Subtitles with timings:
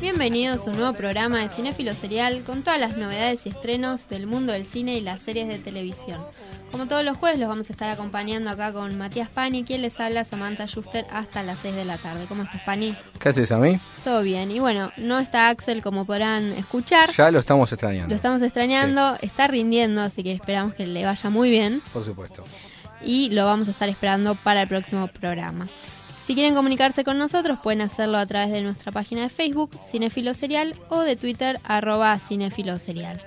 [0.00, 4.26] Bienvenidos a un nuevo programa de Cinéfilo Serial con todas las novedades y estrenos del
[4.26, 6.20] mundo del cine y las series de televisión.
[6.72, 10.00] Como todos los jueves los vamos a estar acompañando acá con Matías Pani, quien les
[10.00, 12.24] habla Samantha Schuster hasta las 6 de la tarde.
[12.28, 12.96] ¿Cómo estás, Pani?
[13.20, 13.78] ¿Qué haces a mí?
[14.02, 14.50] Todo bien.
[14.50, 17.08] Y bueno, no está Axel como podrán escuchar.
[17.12, 18.08] Ya lo estamos extrañando.
[18.08, 21.80] Lo estamos extrañando, está rindiendo, así que esperamos que le vaya muy bien.
[21.92, 22.42] Por supuesto.
[23.00, 25.68] y lo vamos a estar esperando para el próximo programa.
[26.26, 30.34] Si quieren comunicarse con nosotros pueden hacerlo a través de nuestra página de Facebook, Cinefilo
[30.34, 33.20] Serial, o de Twitter, arroba Cinefilo Serial.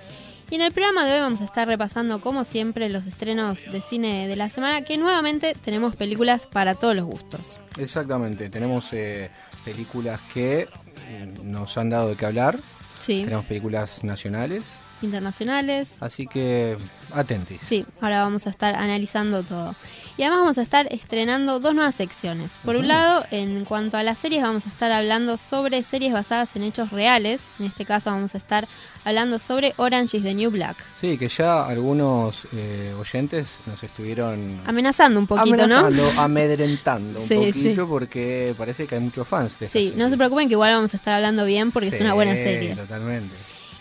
[0.49, 3.81] Y en el programa de hoy vamos a estar repasando, como siempre, los estrenos de
[3.81, 7.41] cine de la semana, que nuevamente tenemos películas para todos los gustos.
[7.77, 8.49] Exactamente.
[8.49, 9.29] Tenemos eh,
[9.65, 10.69] películas que
[11.09, 12.59] mm, nos han dado de qué hablar.
[12.99, 14.63] Sí, Tenemos películas nacionales.
[15.01, 15.95] Internacionales.
[15.99, 16.77] Así que
[17.13, 17.61] atentis.
[17.61, 19.75] Sí, ahora vamos a estar analizando todo.
[20.17, 22.51] Y además vamos a estar estrenando dos nuevas secciones.
[22.63, 26.55] Por un lado, en cuanto a las series, vamos a estar hablando sobre series basadas
[26.55, 27.41] en hechos reales.
[27.59, 28.67] En este caso vamos a estar
[29.03, 30.77] hablando sobre Orange is the New Black.
[31.01, 36.21] Sí, que ya algunos eh, oyentes nos estuvieron Amenazando un poquito, amenazando, ¿no?
[36.21, 37.87] amedrentando un Sí, poquito sí.
[37.89, 40.09] porque parece que hay muchos fans de Sí, no serie.
[40.11, 42.75] se preocupen que igual vamos a estar hablando bien porque es una buena serie.
[42.75, 43.35] Totalmente.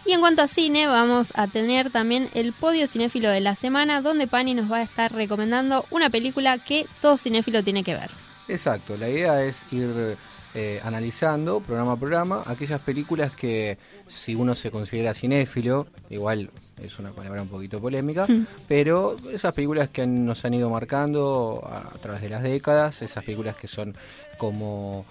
[0.06, 4.02] Y en cuanto a cine, vamos a tener también el podio cinéfilo de la semana,
[4.02, 8.10] donde Pani nos va a estar recomendando una película que todo cinéfilo tiene que ver.
[8.48, 10.16] Exacto, la idea es ir
[10.56, 13.76] eh, analizando programa a programa aquellas películas que
[14.06, 16.50] si uno se considera cinéfilo, igual
[16.80, 18.28] es una palabra un poquito polémica,
[18.68, 23.24] pero esas películas que nos han ido marcando a, a través de las décadas, esas
[23.24, 23.96] películas que son
[24.36, 25.04] como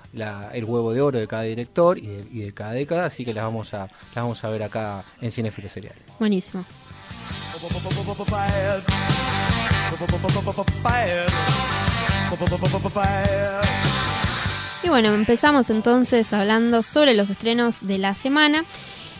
[0.54, 3.34] el huevo de oro de cada director y de, y de cada década, así que
[3.34, 5.96] las vamos a las vamos a ver acá en Cinefilo Serial.
[6.20, 6.66] Buenísimo.
[14.84, 18.66] Y bueno, empezamos entonces hablando sobre los estrenos de la semana.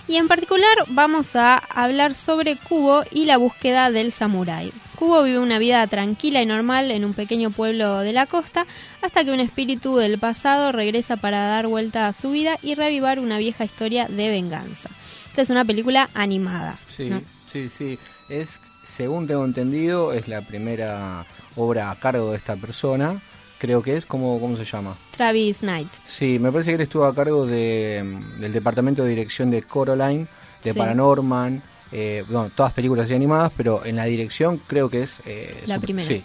[0.08, 4.74] Y en particular vamos a hablar sobre Kubo y la búsqueda del samurái.
[5.04, 8.66] Kubo vive una vida tranquila y normal en un pequeño pueblo de la costa
[9.02, 13.20] hasta que un espíritu del pasado regresa para dar vuelta a su vida y reavivar
[13.20, 14.90] una vieja historia de venganza.
[15.28, 16.80] Esta es una película animada.
[16.96, 17.22] Sí, ¿no?
[17.52, 18.00] sí, sí.
[18.30, 21.26] Es, según tengo entendido, es la primera
[21.58, 23.22] obra a cargo de esta persona.
[23.60, 24.96] Creo que es, ¿cómo, cómo se llama?
[25.18, 25.90] Travis Knight.
[26.08, 29.64] Sí, me parece que él estuvo a cargo de, mm, del departamento de dirección de
[29.64, 30.28] Coraline,
[30.64, 30.78] de Sí.
[30.80, 31.62] Paranorman,
[31.94, 35.20] eh, bueno, todas películas así animadas, pero en la dirección creo que es...
[35.26, 36.08] eh, La primera.
[36.08, 36.24] Sí,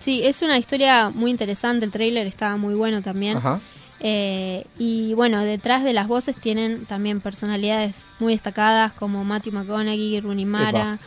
[0.00, 1.86] Sí, es una historia muy interesante.
[1.86, 3.38] El tráiler estaba muy bueno también.
[3.38, 3.60] ajá.
[4.00, 10.20] Eh, y bueno, detrás de las voces tienen también personalidades muy destacadas como Matthew McConaughey,
[10.20, 10.98] Rooney Mara,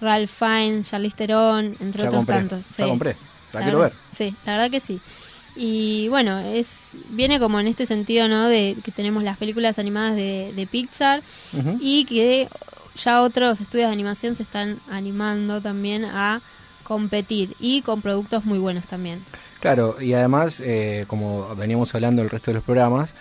[0.00, 2.64] Ralph Fiennes, Charlize Theron, entre Ya otros compré, tantos.
[2.78, 2.90] ya Sí.
[2.90, 3.16] compré,
[3.52, 3.90] la, La quiero ver.
[3.90, 5.00] verdad- Sí, la verdad que sí.
[5.54, 6.68] Y bueno, es
[7.10, 8.46] viene como en este sentido, ¿no?
[8.48, 11.22] De que tenemos las películas animadas de, de Pixar
[11.80, 12.48] y que
[12.96, 16.40] ya otros estudios de animación se están animando también a
[16.84, 19.24] competir y con productos muy buenos también.
[19.60, 23.14] Claro, y además, eh, como veníamos hablando el resto de los programas,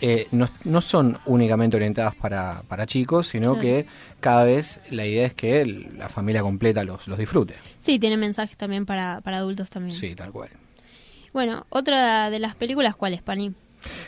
[0.00, 3.86] eh, no, no son únicamente orientadas para, para chicos, sino que
[4.20, 7.54] cada vez la idea es que el- la familia completa los, los disfrute.
[7.82, 9.94] Sí, tiene mensajes también para, para adultos también.
[9.98, 10.50] Sí, tal cual.
[11.32, 13.54] Bueno, otra de las películas, ¿cuál es, Pani?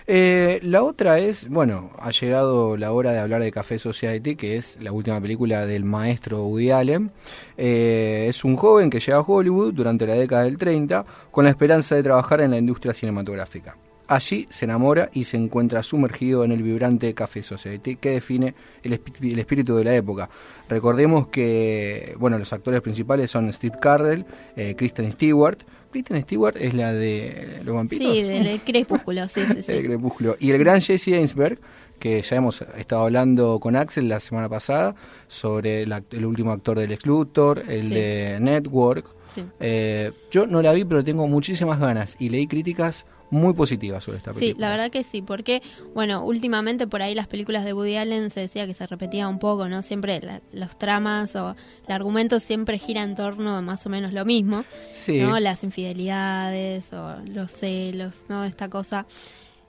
[0.06, 4.56] Eh, la otra es, bueno, ha llegado la hora de hablar de Café Society, que
[4.56, 7.12] es la última película del maestro Woody Allen.
[7.56, 11.50] Eh, es un joven que llega a Hollywood durante la década del 30 con la
[11.50, 13.76] esperanza de trabajar en la industria cinematográfica.
[14.08, 18.93] Allí se enamora y se encuentra sumergido en el vibrante Café Society que define el,
[18.93, 20.31] espíritu de la época.
[20.69, 24.25] Recordemos que bueno, los actores principales son Steve Carell,
[24.55, 25.58] eh, Kristen Stewart.
[25.96, 28.12] Kristen Stewart es la de los vampiros.
[28.14, 29.72] Sí, del Crepúsculo, sí, sí, sí.
[29.72, 30.37] el Crepúsculo.
[30.38, 31.58] Y el gran Jesse Einsberg,
[31.98, 34.94] que ya hemos estado hablando con Axel la semana pasada
[35.28, 37.94] sobre el, act- el último actor del Ex Luthor, el Sí.
[37.94, 39.06] de Network.
[39.34, 39.44] Sí.
[39.60, 44.19] Eh, yo no la vi, pero tengo muchísimas ganas y leí críticas muy positivas sobre
[44.19, 44.55] esta película.
[44.55, 45.62] Sí, la verdad que sí, porque,
[45.94, 49.38] bueno, últimamente por ahí las películas de Woody Allen se decía que se repetía un
[49.38, 49.82] poco, ¿no?
[49.82, 51.56] Siempre la- los tramas o
[51.87, 54.64] el argumento siempre gira en torno a más o menos lo mismo,
[54.94, 55.20] Sí.
[55.20, 55.38] ¿no?
[55.40, 58.44] Las infidelidades o los celos, ¿no?
[58.44, 59.06] Esta cosa.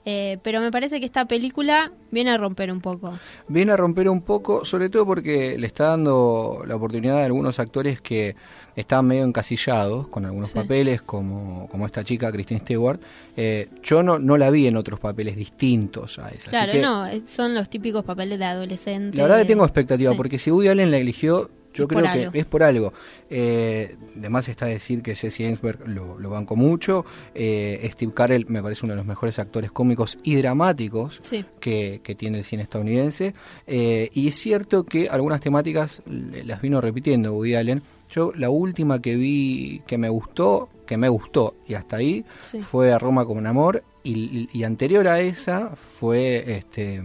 [0.04, 3.18] Eh, pero me parece que esta película viene a romper un poco.
[3.48, 7.58] Viene a romper un poco, sobre todo porque le está dando la oportunidad a algunos
[7.58, 8.34] actores que
[8.74, 10.54] estaban medio encasillados con algunos Sí.
[10.54, 13.00] papeles, como, como esta chica, Christine Stewart.
[13.36, 16.50] Eh, yo no, no la vi en otros papeles distintos a esa.
[16.50, 19.16] Claro, que no, eh, son los típicos papeles de adolescente.
[19.16, 20.16] La verdad que tengo expectativa, Sí.
[20.16, 22.30] porque si Woody Allen la eligió, yo Es creo que algo.
[22.34, 22.92] es por algo.
[23.30, 27.04] Eh, además está decir que Jesse Einsberg lo, lo banco mucho.
[27.34, 31.44] Eh, Steve Carell me parece uno de los mejores actores cómicos y dramáticos Sí.
[31.60, 33.34] que, que tiene el cine estadounidense.
[33.66, 37.82] Eh, y es cierto que algunas temáticas las vino repitiendo Woody Allen.
[38.14, 42.60] Yo la última que vi que me gustó, que me gustó y hasta ahí, Sí.
[42.60, 43.82] fue A Roma como un amor.
[44.02, 47.02] Y, y anterior a esa fue este...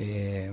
[0.00, 0.52] eh,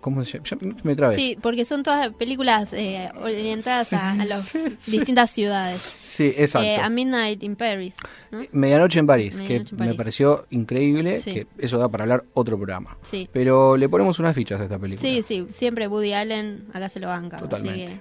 [0.00, 0.44] ¿Cómo se llama?
[0.44, 1.16] Ya me trabé.
[1.16, 4.52] Sí, porque son todas películas eh, orientadas a, a las
[4.86, 5.94] distintas ciudades.
[6.02, 6.68] Sí, exacto.
[6.68, 7.94] Eh, a Midnight in Paris,
[8.30, 8.42] ¿no?
[8.52, 12.56] Medianoche en París, Medianoche que en me pareció increíble, que eso da para hablar otro
[12.56, 12.96] programa.
[13.02, 13.28] Sí.
[13.32, 15.08] Pero le ponemos unas fichas a esta película.
[15.08, 17.38] Sí, sí, siempre Woody Allen acá se lo banca.
[17.38, 17.84] Totalmente.
[17.86, 17.94] Así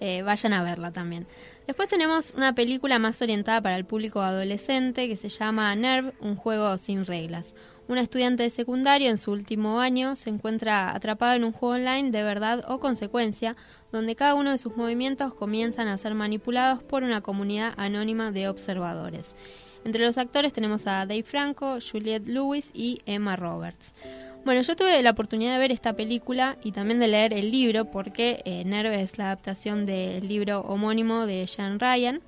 [0.00, 1.26] que eh, vayan a verla también.
[1.66, 6.36] Después tenemos una película más orientada para el público adolescente que se llama Nerve, un
[6.36, 7.54] juego sin reglas.
[7.92, 12.10] Una estudiante de secundario en su último año se encuentra atrapada en un juego online
[12.10, 13.54] de verdad o consecuencia,
[13.92, 18.48] donde cada uno de sus movimientos comienzan a ser manipulados por una comunidad anónima de
[18.48, 19.36] observadores.
[19.84, 23.92] Entre los actores tenemos a Dave Franco, Juliette Lewis y Emma Roberts.
[24.46, 27.90] Bueno, yo tuve la oportunidad de ver esta película y también de leer el libro
[27.90, 32.22] porque eh, Nerve es la adaptación del libro homónimo de Jean Ryan.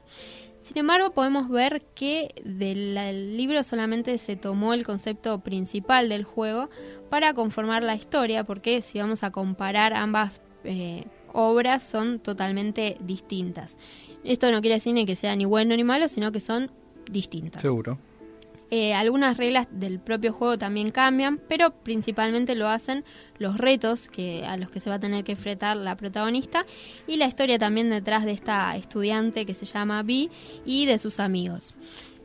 [0.64, 6.24] Sin embargo, podemos ver que del el libro solamente se tomó el concepto principal del
[6.24, 6.70] juego
[7.10, 13.76] para conformar la historia, porque si vamos a comparar ambas eh, obras son totalmente distintas.
[14.24, 16.70] Esto no quiere decir ni que sea ni bueno ni malo, sino que son
[17.10, 17.60] distintas.
[17.60, 17.98] Seguro.
[18.76, 23.04] Eh, algunas reglas del propio juego también cambian, pero principalmente lo hacen
[23.38, 26.66] los retos que, a los que se va a tener que enfrentar la protagonista
[27.06, 30.28] y la historia también detrás de esta estudiante que se llama Vi
[30.66, 31.72] y de sus amigos.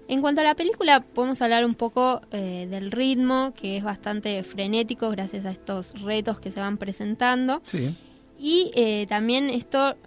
[0.07, 4.42] En cuanto a la película, podemos hablar un poco eh, del ritmo, que es bastante
[4.42, 7.62] frenético gracias a estos retos que se van presentando.
[7.68, 7.96] Sí.
[8.40, 9.98] Y eh, también esto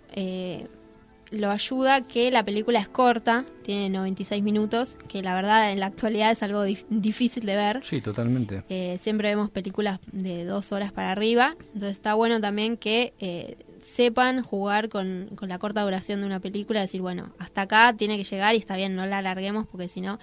[1.32, 5.86] lo ayuda que la película es corta, tiene 96 minutos, que la verdad en la
[5.86, 7.82] actualidad es algo dif- difícil de ver.
[7.84, 8.62] Sí, totalmente.
[8.68, 13.56] Eh, siempre vemos películas de dos horas para arriba, entonces está bueno también que eh,
[13.80, 18.16] sepan jugar con, con la corta duración de una película, decir, bueno, hasta acá tiene
[18.18, 20.18] que llegar y está bien, no la alarguemos porque si no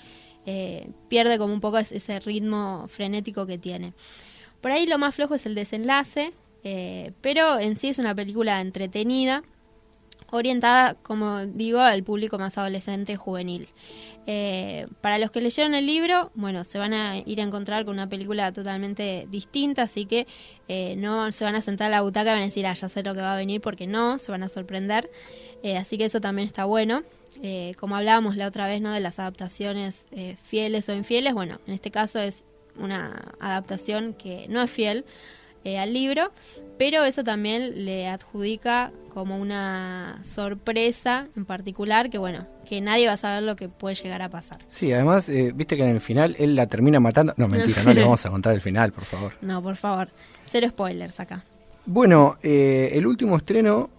[0.45, 3.93] eh, pierde como un poco es- ese ritmo frenético que tiene.
[4.61, 6.33] Por ahí lo más flojo es el desenlace,
[6.63, 9.43] eh, pero en sí es una película entretenida,
[10.31, 13.69] orientada, como digo, al público más adolescente juvenil.
[14.27, 17.95] Eh, para los que leyeron el libro, bueno, se van a ir a encontrar con
[17.95, 20.27] una película totalmente distinta, así que
[20.67, 22.89] eh, no se van a sentar a la butaca y van a decir, ah, ya
[22.89, 25.09] sé lo que va a venir, porque no, se van a sorprender.
[25.63, 27.03] Eh, así que eso también está bueno.
[27.79, 28.91] Como hablábamos la otra vez, ¿no?
[28.91, 30.05] De las adaptaciones
[30.43, 32.43] fieles o infieles, bueno, en este caso es
[32.77, 35.05] una adaptación que no es fiel
[35.63, 36.31] eh, al libro,
[36.77, 43.13] pero eso también le adjudica como una sorpresa en particular que bueno, que nadie va
[43.13, 44.59] a saber lo que puede llegar a pasar.
[44.69, 47.33] Sí, además, eh, viste que en el final él la termina matando.
[47.37, 49.33] No, mentira, no le vamos a contar el final, por favor.
[49.41, 50.09] No, por favor,
[50.45, 51.43] cero spoilers acá.
[51.85, 53.89] Bueno, eh, el último estreno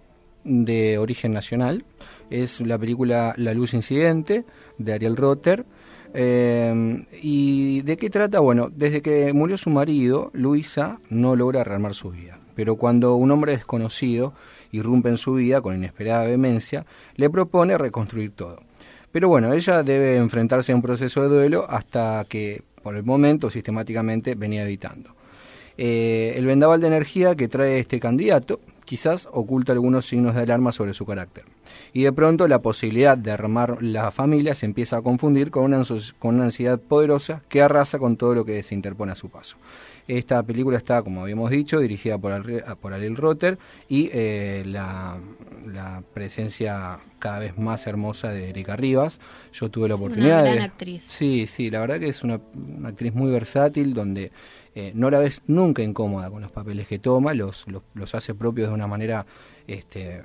[0.44, 1.84] de origen nacional
[2.30, 4.44] es la película La Luz Incidente
[4.78, 5.66] de Ariel Rotter.
[6.14, 8.40] Eh, ¿Y de qué trata?
[8.40, 12.38] Bueno, desde que murió su marido, Luisa no logra rearmar su vida.
[12.54, 14.34] Pero cuando un hombre desconocido
[14.72, 16.84] irrumpe en su vida con inesperada vehemencia,
[17.16, 18.60] le propone reconstruir todo.
[19.12, 23.50] Pero bueno, ella debe enfrentarse a un proceso de duelo hasta que, por el momento,
[23.50, 25.14] sistemáticamente venía evitando.
[25.76, 30.72] Eh, el vendaval de energía que trae este candidato, quizás oculta algunos signos de alarma
[30.72, 31.44] sobre su carácter.
[31.92, 35.82] Y de pronto la posibilidad de armar la familia se empieza a confundir con una,
[36.18, 39.56] con una ansiedad poderosa que arrasa con todo lo que se interpone a su paso.
[40.16, 42.42] Esta película está, como habíamos dicho, dirigida por,
[42.78, 45.20] por Ariel Rotter y eh, la,
[46.12, 49.20] presencia cada vez más hermosa de Erika Rivas.
[49.52, 50.64] Yo tuve la oportunidad una gran de...
[50.64, 51.04] actriz.
[51.08, 52.40] Sí, sí, la verdad que es una,
[52.84, 54.32] actriz muy versátil donde
[54.74, 58.68] eh, no la ves nunca incómoda con los papeles que toma, los, los, hace propios
[58.68, 59.26] de una manera
[59.68, 60.22] este,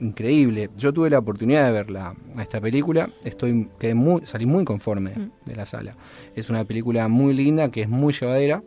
[0.00, 0.70] increíble.
[0.76, 5.10] Yo tuve la oportunidad de verla a esta película, estoy quedé muy, salí muy conforme
[5.10, 5.30] mm.
[5.44, 5.96] de la sala.
[6.34, 8.62] Es una película muy linda, que es muy llevadera,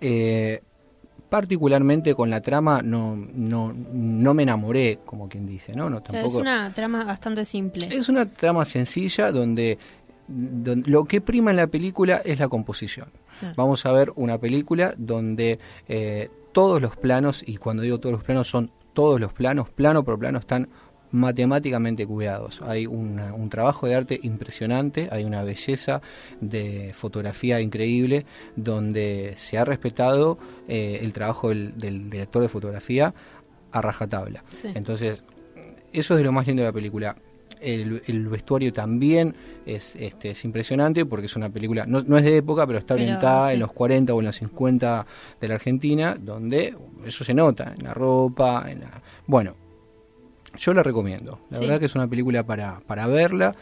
[0.00, 0.62] eh,
[1.28, 5.90] particularmente con la trama no, no, no me enamoré, como quien dice, ¿no?
[5.90, 6.38] no tampoco...
[6.38, 7.88] Es una trama bastante simple.
[7.90, 9.78] Es una trama sencilla donde,
[10.28, 13.08] lo que prima en la película es la composición.
[13.56, 18.24] Vamos a ver una película donde eh, todos los planos, y cuando digo todos los
[18.24, 20.68] planos son todos los planos, plano por plano, están
[21.14, 22.60] matemáticamente cuidados.
[22.62, 26.02] Hay un trabajo de arte impresionante, hay una belleza
[26.40, 33.14] de fotografía increíble donde se ha respetado eh, el trabajo del, director de fotografía
[33.70, 34.42] a rajatabla.
[34.74, 35.22] Entonces,
[35.92, 37.16] eso es de lo más lindo de la película.
[37.64, 42.66] El, vestuario también es, este, es impresionante porque es una película, no, es de época,
[42.66, 45.06] pero está orientada en los 40 o en los 50
[45.40, 49.02] de la Argentina, donde eso se nota, en la ropa, en la...
[49.26, 49.54] Bueno,
[50.56, 51.40] yo la recomiendo.
[51.50, 53.54] La verdad que es una película para, para verla.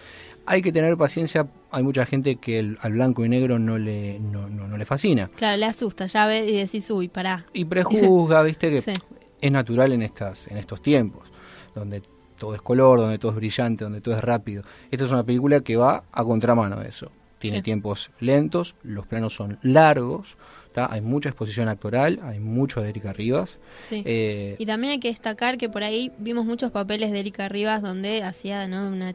[0.45, 1.49] Hay que tener paciencia.
[1.71, 5.31] Hay mucha gente que el, al blanco y negro no le, no, no, le fascina.
[5.37, 6.07] Claro, le asusta.
[6.07, 7.47] Ya ve y decís, uy, pará.
[7.53, 8.93] Y prejuzga, viste, que
[9.41, 11.31] es natural en, estas, en estos tiempos,
[11.75, 12.03] donde
[12.43, 14.65] todo es color, donde todo es brillante, donde todo es rápido.
[14.91, 17.13] Esta es una película que va a contramano de eso.
[17.39, 20.37] Tiene tiempos lentos, los planos son largos,
[20.75, 23.61] hay mucha exposición actoral, hay mucho de Erika Rivas.
[23.93, 27.81] Eh, y también hay que destacar que por ahí vimos muchos papeles de Erika Rivas
[27.81, 28.89] donde hacía ¿no?
[28.89, 29.15] una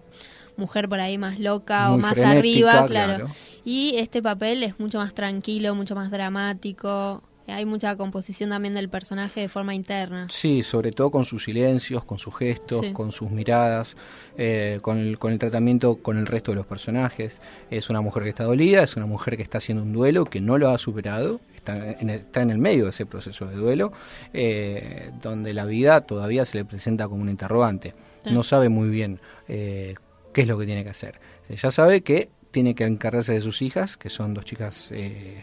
[0.55, 3.27] mujer por ahí más loca o más arriba, claro.
[3.65, 7.22] Y este papel es mucho más tranquilo, mucho más dramático.
[7.48, 10.27] Hay mucha composición también del personaje de forma interna.
[10.30, 13.96] Sí, sobre todo con sus silencios, con sus gestos, con sus miradas,
[14.38, 17.39] eh, con, el, con el tratamiento con el resto de los personajes.
[17.72, 20.42] Es una mujer que está dolida, es una mujer que está haciendo un duelo, que
[20.42, 23.56] no lo ha superado, está en el, está en el medio de ese proceso de
[23.56, 23.94] duelo,
[24.34, 27.94] eh, donde la vida todavía se le presenta como un interrogante.
[28.25, 29.96] No sabe muy bien eh,
[30.34, 31.22] qué es lo que tiene que hacer.
[31.50, 34.92] Ya sabe que tiene que encargarse de sus hijas, que son dos chicas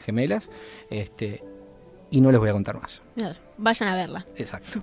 [0.05, 0.51] gemelas,
[0.91, 1.43] este,
[2.11, 3.03] y no les voy a contar más.
[3.57, 4.27] Vayan a verla.
[4.37, 4.83] Exacto.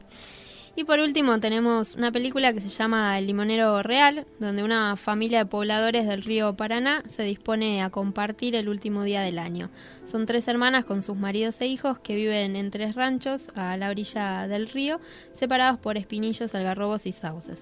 [0.74, 5.40] Y por último tenemos una película que se llama El Limonero Real, donde una familia
[5.40, 9.70] de pobladores del río Paraná se dispone a compartir el último día del año.
[10.06, 13.90] Son tres hermanas con sus maridos e hijos que viven en tres ranchos a la
[13.90, 15.02] orilla del río,
[15.36, 17.60] separados por espinillos, algarrobos y sauces.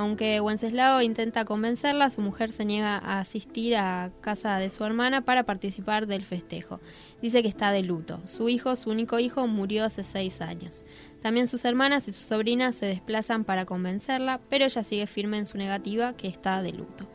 [0.00, 5.26] Aunque Wenceslao intenta convencerla, su mujer se niega a asistir a casa de su hermana
[5.26, 6.80] para participar del festejo.
[7.20, 8.18] Dice que está de luto.
[8.26, 10.84] Su hijo, su único hijo, murió hace seis años.
[11.20, 15.44] También sus hermanas y sus sobrinas se desplazan para convencerla, pero ella sigue firme en
[15.44, 17.06] su negativa que está de luto.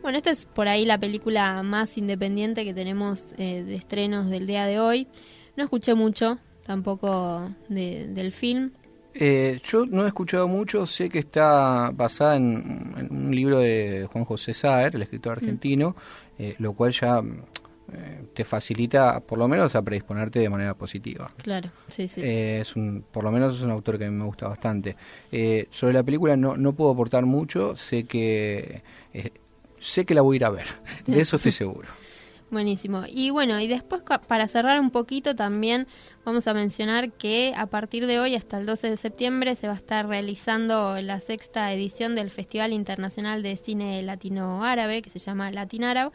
[0.00, 4.46] Bueno, esta es por ahí la película más independiente que tenemos eh, de estrenos del
[4.46, 5.08] día de hoy.
[5.58, 8.72] No escuché mucho tampoco del film.
[9.14, 14.24] Eh, yo no he escuchado mucho, sé que está basada en, un libro de Juan
[14.24, 15.38] José Saer, el escritor mm.
[15.38, 15.96] argentino,
[16.38, 17.20] eh, lo cual ya
[17.92, 21.30] eh, te facilita por lo menos a predisponerte de manera positiva.
[21.42, 22.20] Claro, sí, sí.
[22.24, 24.96] es un, por lo menos es un autor que me gusta bastante.
[25.70, 28.82] sobre la película no, no puedo aportar mucho, sé que
[29.78, 30.66] sé que la voy a ir a ver,
[31.06, 31.88] de eso estoy seguro.
[32.50, 33.04] Buenísimo.
[33.06, 35.86] Y bueno, y después para cerrar un poquito también
[36.24, 39.74] vamos a mencionar que a partir de hoy hasta el 12 de septiembre se va
[39.74, 45.20] a estar realizando la sexta edición del Festival Internacional de Cine Latino Árabe, que se
[45.20, 46.10] llama Latin Arab,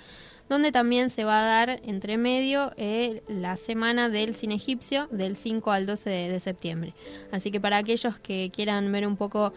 [0.49, 5.37] donde también se va a dar entre medio eh, la semana del cine egipcio del
[5.37, 6.93] 5 al 12 de, septiembre.
[7.31, 9.53] Así que para aquellos que quieran ver un poco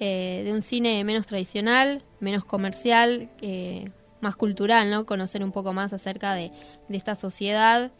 [0.00, 3.90] eh, de un cine menos tradicional, menos comercial, eh,
[4.26, 5.06] más cultural, ¿no?
[5.06, 6.50] Conocer un poco más acerca de,
[6.90, 7.92] esta sociedad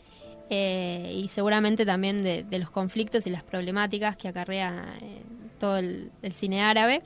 [0.50, 5.22] eh, y seguramente también de, los conflictos y las problemáticas que acarrea eh,
[5.60, 7.04] todo el, cine árabe.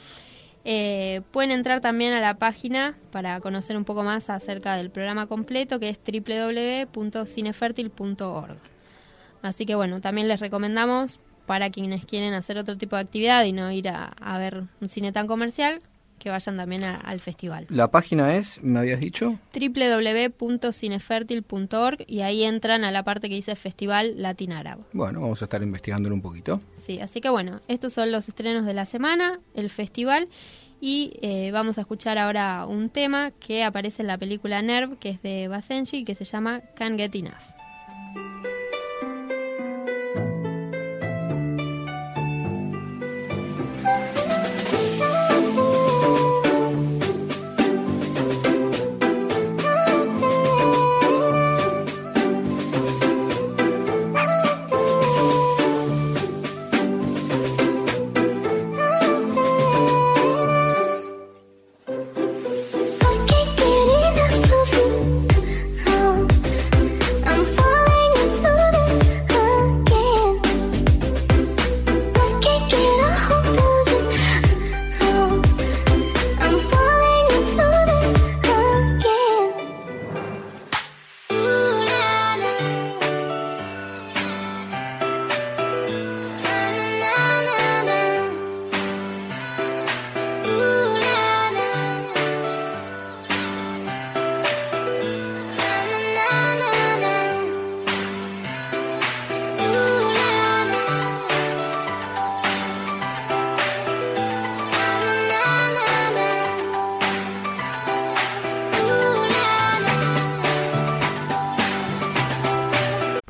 [0.65, 5.27] Eh, pueden entrar también a la página para conocer un poco más acerca del programa
[5.27, 8.57] completo que es www.cinefertil.org.
[9.43, 13.53] Así que bueno, también les recomendamos para quienes quieren hacer otro tipo de actividad y
[13.53, 15.83] no ir a ver un cine tan comercial,
[16.21, 17.67] que vayan también a- al festival.
[17.71, 23.57] La página es, me habías dicho, www.cinefertil.org y ahí entran a la parte que dice
[23.57, 24.83] Festival Latin Árabe.
[24.93, 26.61] bueno, vamos a estar investigándolo un poquito.
[26.81, 30.29] Sí, así que bueno, estos son los estrenos de la semana, el festival,
[30.81, 35.11] y eh, vamos a escuchar ahora un tema que aparece en la película Nerve, que
[35.11, 38.50] es de Basenji, que se llama Can't Get Enough.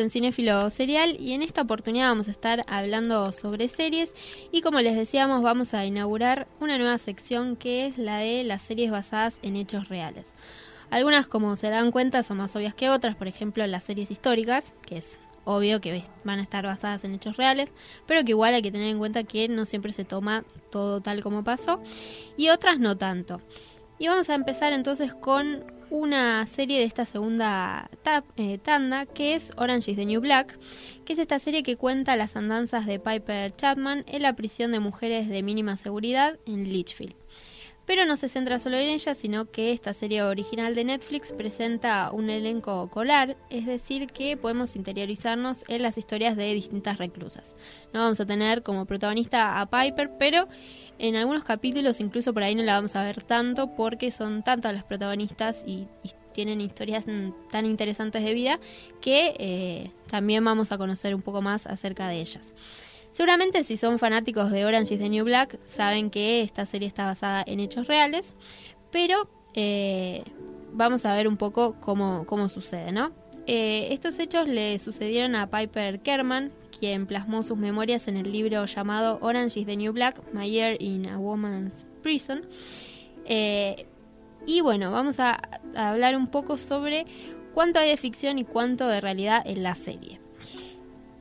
[0.00, 4.12] en Cinéfilo Serial y en esta oportunidad vamos a estar hablando sobre series
[4.50, 8.62] y como les decíamos vamos a inaugurar una nueva sección que es la de las
[8.62, 10.34] series basadas en hechos reales.
[10.90, 14.72] Algunas como se dan cuenta son más obvias que otras, por ejemplo las series históricas,
[14.82, 17.70] que es obvio que van a estar basadas en hechos reales,
[18.06, 21.22] pero que igual hay que tener en cuenta que no siempre se toma todo tal
[21.22, 21.80] como pasó
[22.36, 23.40] y otras no tanto.
[23.98, 27.90] Y vamos a empezar entonces con una serie de esta segunda
[28.36, 30.58] eh, tanda que es Orange is the New Black,
[31.04, 34.80] que es esta serie que cuenta las andanzas de Piper Chapman en la prisión de
[34.80, 37.14] mujeres de mínima seguridad en Litchfield.
[37.86, 42.12] Pero no se centra solo en ella, sino que esta serie original de Netflix presenta
[42.12, 47.56] un elenco colar, es decir, que podemos interiorizarnos en las historias de distintas reclusas.
[47.92, 50.46] No vamos a tener como protagonista a Piper, pero
[51.00, 54.74] en algunos capítulos incluso por ahí no la vamos a ver tanto porque son tantas
[54.74, 55.88] las protagonistas y,
[56.32, 57.04] tienen historias
[57.50, 58.60] tan interesantes de vida
[59.00, 62.54] que eh, también vamos a conocer un poco más acerca de ellas.
[63.10, 67.04] Seguramente si son fanáticos de Orange is the New Black saben que esta serie está
[67.04, 68.36] basada en hechos reales,
[68.92, 70.22] pero eh,
[70.72, 73.10] vamos a ver un poco cómo, cómo sucede, ¿no?
[73.46, 78.64] Eh, estos hechos le sucedieron a Piper Kerman, quien plasmó sus memorias en el libro
[78.64, 82.42] llamado Orange is the New Black, My Year in a Woman's Prison.
[83.26, 83.86] Eh,
[84.46, 85.40] y bueno, vamos a,
[85.76, 87.06] a hablar un poco sobre
[87.54, 90.20] cuánto hay de ficción y cuánto de realidad en la serie.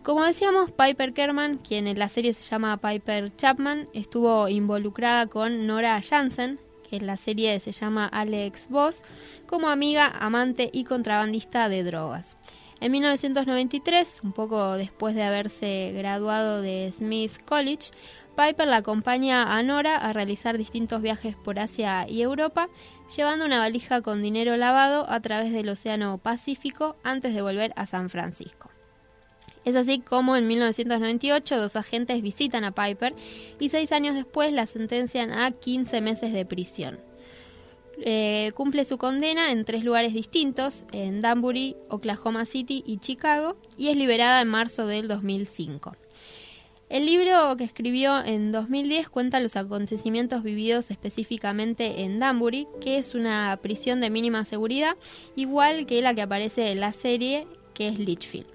[0.02, 5.68] Como decíamos, Piper Kerman, quien en la serie se llama Piper Chapman, estuvo involucrada con
[5.68, 9.04] Nora Jansen, que en la serie se llama Alex Voss,
[9.46, 12.39] como amiga, amante y contrabandista de drogas.
[12.82, 17.92] En 1993, un poco después de haberse graduado de Smith College,
[18.38, 22.70] Piper la acompaña a Nora a realizar distintos viajes por Asia y Europa,
[23.14, 27.86] llevando una valija con dinero lavado a través del Océano Pacífico antes de volver a
[27.86, 28.70] San Francisco.
[29.66, 33.14] Es así como en 1998 dos agentes visitan a Piper
[33.60, 37.09] y seis años después la sentencian a 15 meses de prisión.
[38.02, 43.90] Eh, cumple su condena en tres lugares distintos, en Danbury, Oklahoma City y Chicago, y
[43.90, 45.96] es liberada en marzo del 2005.
[46.90, 53.14] El libro que escribió en 2010 cuenta los acontecimientos vividos específicamente en Danbury, que es
[53.14, 54.96] una prisión de mínima seguridad,
[55.36, 58.48] igual que la que aparece en la serie, que es Litchfield.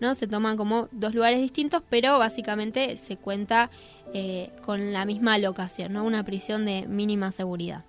[0.00, 0.14] ¿no?
[0.14, 3.70] Se toman como dos lugares distintos, pero básicamente se cuenta
[4.14, 6.04] eh, con la misma locación, ¿no?
[6.04, 7.84] una prisión de mínima seguridad.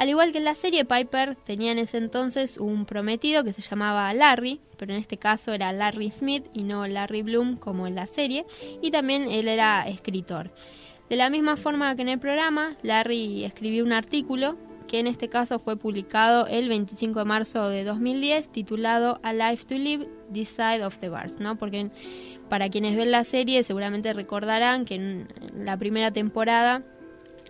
[0.00, 3.60] Al igual que en la serie, Piper tenía en ese entonces un prometido que se
[3.60, 7.96] llamaba Larry, pero en este caso era Larry Smith y no Larry Bloom como en
[7.96, 8.46] la serie,
[8.80, 10.54] y también él era escritor.
[11.10, 14.56] De la misma forma que en el programa, Larry escribió un artículo
[14.88, 19.66] que en este caso fue publicado el 25 de marzo de 2010 titulado A Life
[19.66, 21.56] to Live, This Side of the Bars, ¿no?
[21.58, 21.90] Porque
[22.48, 26.84] para quienes ven la serie seguramente recordarán que en la primera temporada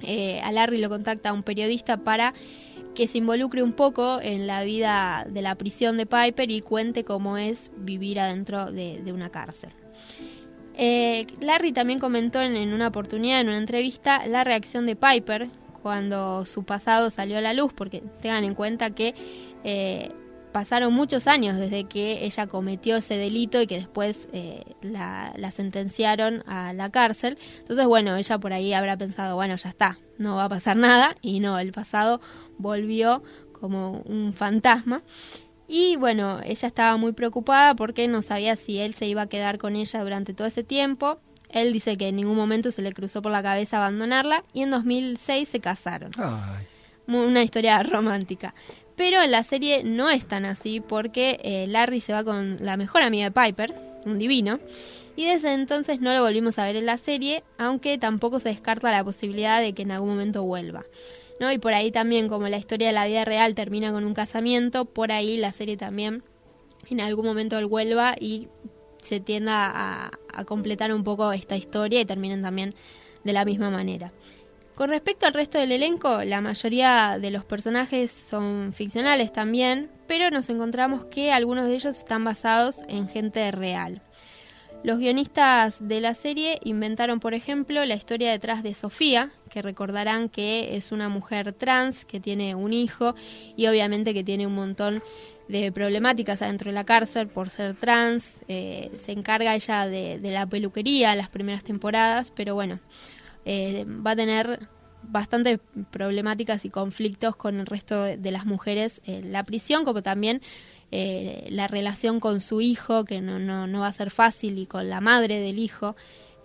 [0.03, 2.35] eh, a Larry lo contacta un periodista para
[2.95, 7.05] que se involucre un poco en la vida de la prisión de Piper y cuente
[7.05, 9.71] cómo es vivir adentro de, una cárcel.
[10.75, 15.49] Eh, Larry también comentó en, en una oportunidad, en una entrevista, la reacción de Piper
[15.83, 19.15] cuando su pasado salió a la luz, porque tengan en cuenta que
[19.65, 20.11] eh,
[20.53, 25.51] pasaron muchos años desde que ella cometió ese delito y que después eh, la, la
[25.51, 27.39] sentenciaron a la cárcel.
[27.61, 31.17] Entonces, bueno, ella por ahí habrá pensado, bueno, ya está, no va a pasar nada.
[31.23, 32.21] Y no, el pasado
[32.59, 35.03] volvió como un fantasma.
[35.69, 39.59] Y bueno, ella estaba muy preocupada porque no sabía si él se iba a quedar
[39.59, 41.21] con ella durante todo ese tiempo.
[41.49, 44.71] Él dice que en ningún momento se le cruzó por la cabeza abandonarla y en
[44.71, 46.13] 2006 se casaron.
[46.17, 46.67] Ay,
[47.07, 48.55] Una historia romántica.
[49.01, 52.77] Pero en la serie no es tan así porque eh, Larry se va con la
[52.77, 54.61] mejor amiga de Piper, un divino,
[55.17, 58.91] y desde entonces no lo volvimos a ver en la serie, aunque tampoco se descarta
[58.91, 60.85] la posibilidad de que en algún momento vuelva.
[61.41, 61.51] ¿no?
[61.51, 64.85] Y por ahí también, como la historia de la vida real termina con un casamiento,
[64.85, 66.23] por ahí la serie también
[66.91, 68.49] en algún momento él vuelva y
[69.03, 72.75] se tienda a, a completar un poco esta historia y terminen también
[73.25, 74.13] de la misma manera.
[74.81, 80.31] Con respecto al resto del elenco, la mayoría de los personajes son ficcionales también, pero
[80.31, 84.01] nos encontramos que algunos de ellos están basados en gente real.
[84.83, 90.31] Los guionistas de la serie inventaron, por ejemplo, la historia detrás de Sofía, que recordarán
[90.31, 93.15] que es una mujer trans que tiene un hijo
[93.59, 95.03] y obviamente que tiene un montón
[95.47, 98.41] de problemáticas adentro de la cárcel por ser trans.
[98.49, 102.81] Eh, se encarga ella de, de la peluquería en las primeras temporadas, pero bueno,
[103.45, 104.69] eh, va a tener
[105.03, 110.43] bastantes problemáticas y conflictos con el resto de, las mujeres en la prisión, como también
[110.93, 114.67] eh, la relación con su hijo, que no, no, no va a ser fácil, y
[114.67, 115.97] con la madre del hijo,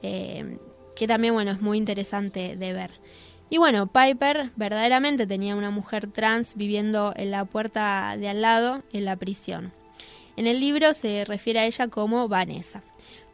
[0.01, 0.57] eh,
[0.95, 2.91] que también, bueno, es muy interesante de ver.
[3.49, 8.83] Y bueno, Piper verdaderamente tenía una mujer trans viviendo en la puerta de al lado,
[8.91, 9.71] en la prisión.
[10.35, 12.83] En el libro se refiere a ella como Vanessa.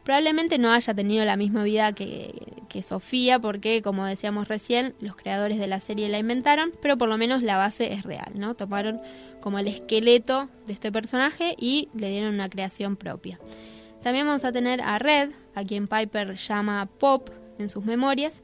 [0.04, 5.14] Probablemente no haya tenido la misma vida que, que Sofía, porque, como decíamos recién, los
[5.14, 8.54] creadores de la serie la inventaron, pero por lo menos la base es real, ¿no?
[8.54, 9.00] Tomaron
[9.40, 13.38] como el esqueleto de este personaje y le dieron una creación propia.
[14.02, 18.42] También vamos a tener a Red, a quien Piper llama Pop en sus memorias,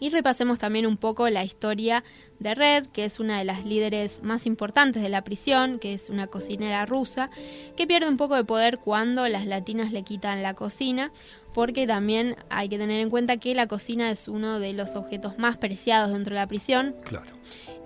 [0.00, 2.02] y repasemos también un poco la historia
[2.38, 6.08] de Red, que es una de las líderes más importantes de la prisión, que es
[6.08, 7.30] una cocinera rusa,
[7.76, 11.12] que pierde un poco de poder cuando las latinas le quitan la cocina,
[11.52, 15.38] porque también hay que tener en cuenta que la cocina es uno de los objetos
[15.38, 16.96] más preciados dentro de la prisión.
[17.04, 17.30] Claro.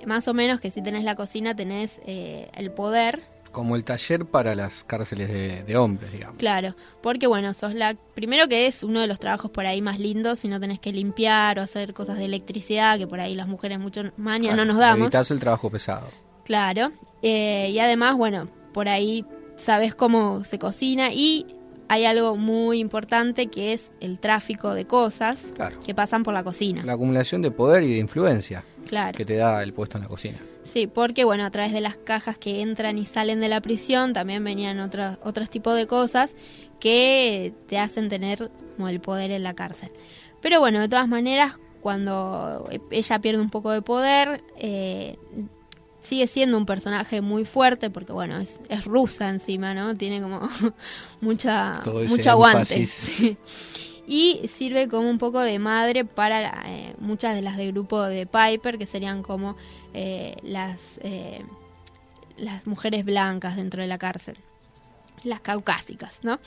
[0.07, 4.27] Más o menos que si tenés la cocina tenés eh, el poder Como el taller
[4.27, 6.37] para las cárceles de, de hombres, digamos.
[6.37, 9.99] Claro, porque bueno, sos la primero que es uno de los trabajos por ahí más
[9.99, 13.47] lindos, si no tenés que limpiar o hacer cosas de electricidad, que por ahí las
[13.49, 15.07] mujeres mucho maña no Claro, nos damos.
[15.07, 16.09] Evitas el trabajo pesado.
[16.45, 19.25] Claro, eh, y además, bueno, por ahí
[19.57, 21.47] sabes cómo se cocina y
[21.89, 25.79] hay algo muy importante que es el tráfico de cosas Claro.
[25.87, 26.83] que pasan por la cocina.
[26.85, 29.17] La acumulación de poder y de influencia Claro.
[29.17, 30.39] que te da el puesto en la cocina.
[30.65, 34.13] Sí, porque bueno, a través de las cajas que entran y salen de la prisión
[34.13, 36.35] también venían otros otros tipos de cosas
[36.81, 39.91] que te hacen tener como el poder en la cárcel.
[40.41, 45.19] Pero bueno, de todas maneras, cuando ella pierde un poco de poder, eh,
[46.01, 49.97] sigue siendo un personaje muy fuerte porque bueno, es, es rusa encima, ¿no?
[49.97, 50.49] Tiene como
[51.21, 52.87] mucha mucho aguante.
[52.87, 53.37] sí.
[54.07, 58.27] Y sirve como un poco de madre para eh, muchas de las del grupo de
[58.27, 59.57] Piper, que serían como
[59.95, 61.43] eh, las, eh,
[62.37, 64.37] las mujeres blancas dentro de la cárcel,
[65.23, 66.39] las caucásicas, ¿no?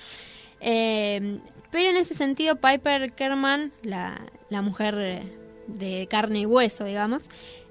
[0.59, 1.39] Eh,
[1.71, 5.23] pero en ese sentido, Piper Kerman, la, la mujer eh,
[5.67, 7.23] de carne y hueso, digamos,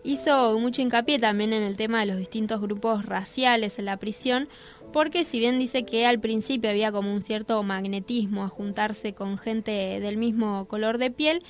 [0.05, 4.49] hizo mucho hincapié también en el tema de los distintos grupos raciales en la prisión,
[4.97, 9.37] porque si bien dice que al principio había como un cierto magnetismo a juntarse con
[9.37, 11.45] gente del mismo color de piel,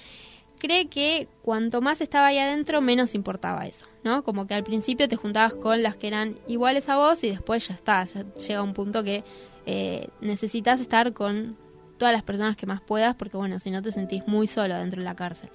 [0.59, 4.25] cree que cuanto más estaba ahí adentro, menos importaba eso, ¿no?
[4.25, 7.69] Como que al principio te juntabas con las que eran iguales a vos y después
[7.69, 9.23] ya está, ya llega un punto que
[9.65, 11.57] eh, necesitas estar con
[11.99, 15.01] todas las personas que más puedas, porque bueno, si no te sentís muy solo dentro
[15.01, 15.51] de la cárcel.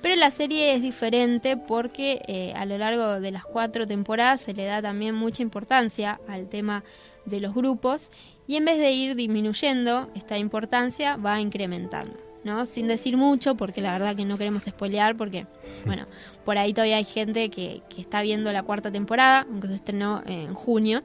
[0.00, 4.54] Pero la serie es diferente porque eh, a lo largo de las cuatro temporadas se
[4.54, 6.84] le da también mucha importancia al tema
[7.24, 8.10] de los grupos
[8.46, 12.16] y en vez de ir disminuyendo esta importancia va incrementando.
[12.44, 12.64] ¿no?
[12.66, 15.46] Sin decir mucho, porque la verdad que no queremos spoilear, porque,
[15.86, 16.06] bueno,
[16.44, 20.22] por ahí todavía hay gente que, que está viendo la cuarta temporada, aunque se estrenó
[20.26, 21.02] en junio.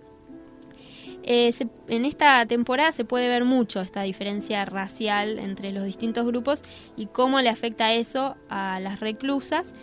[1.25, 6.25] Eh, se- en esta temporada se puede ver mucho esta diferencia racial entre los distintos
[6.25, 6.63] grupos
[6.97, 9.73] y cómo le afecta eso a las reclusas.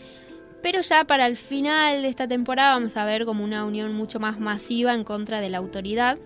[0.62, 4.20] Pero ya para el final de esta temporada vamos a ver como una unión mucho
[4.20, 6.18] más masiva en contra de la autoridad.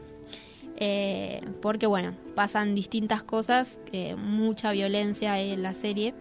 [0.76, 6.14] Eh, porque bueno, pasan distintas cosas, que mucha violencia en la serie.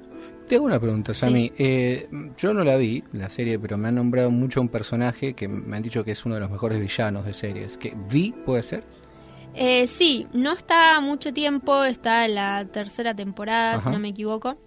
[0.47, 1.51] Te hago una pregunta, Sami.
[1.57, 5.47] Eh, yo no la vi, la serie, pero me han nombrado mucho un personaje que
[5.47, 7.77] me han dicho que es uno de los mejores villanos de series.
[7.77, 8.83] ¿Que vi puede ser?
[9.55, 13.89] Eh, sí, no está mucho tiempo, está en la tercera temporada, Ajá.
[13.89, 14.57] si no me equivoco.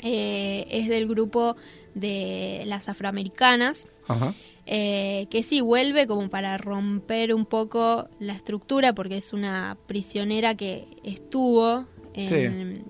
[0.00, 1.56] Eh, es del grupo
[1.94, 4.34] de las afroamericanas, Ajá.
[4.66, 10.54] eh, que sí vuelve como para romper un poco la estructura, porque es una prisionera
[10.54, 12.84] que estuvo en,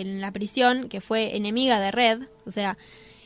[0.00, 2.76] en la prisión, que fue enemiga de Red, o sea,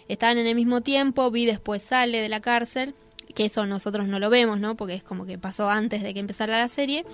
[0.09, 2.95] estaban en el mismo tiempo, Vi después sale de la cárcel,
[3.35, 4.77] que eso nosotros no lo vemos, ¿no?
[4.77, 7.05] Porque es como que pasó antes de que empezara la serie.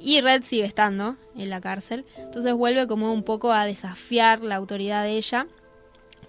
[0.00, 2.04] Y Red sigue estando en la cárcel.
[2.16, 5.48] Entonces vuelve como un poco a desafiar la autoridad de ella.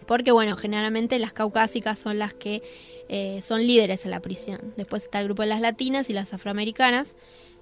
[0.08, 2.64] Porque bueno, generalmente las caucásicas son las que
[3.10, 4.74] eh, son líderes en la prisión.
[4.76, 7.14] Después está el grupo de las latinas y las afroamericanas.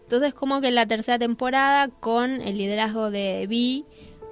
[0.04, 3.84] Entonces como que en la tercera temporada, con el liderazgo de Vi,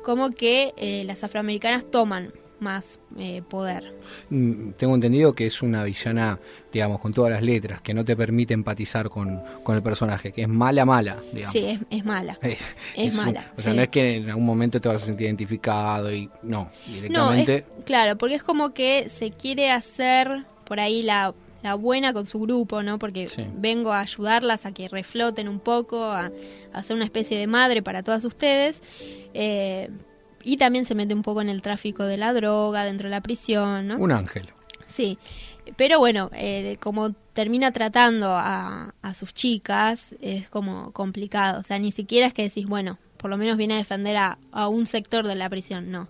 [0.06, 3.94] como que eh, las afroamericanas toman más eh, poder.
[4.30, 6.40] Mm, Tengo entendido que es una villana,
[6.72, 10.44] digamos, con todas las letras, que no te permite empatizar con, con el personaje, que
[10.44, 11.52] es mala, mala, digamos.
[11.52, 12.38] Sí, es, es mala.
[12.96, 13.78] Es un- mala, o sea, sí.
[13.78, 17.56] no es que en algún momento te vas a sentir identificado y no, No, directamente.
[17.56, 21.34] es, claro, porque es como que se quiere hacer por ahí la,
[21.66, 22.98] la buena con su grupo, ¿no?
[23.00, 23.46] Porque Sí.
[23.56, 26.32] vengo a ayudarlas a que refloten un poco, a,
[26.72, 28.82] a ser una especie de madre para todas ustedes.
[29.34, 29.90] eh,
[30.48, 33.22] y también se mete un poco en el tráfico de la droga dentro de la
[33.22, 33.98] prisión, ¿no?
[33.98, 34.48] Un ángel.
[34.86, 35.18] Sí,
[35.76, 41.60] pero bueno, eh, como termina tratando a, a sus chicas es como complicado.
[41.60, 44.38] O sea, ni siquiera es que decís, bueno, por lo menos viene a defender a,
[44.52, 46.08] a un sector de la prisión, no.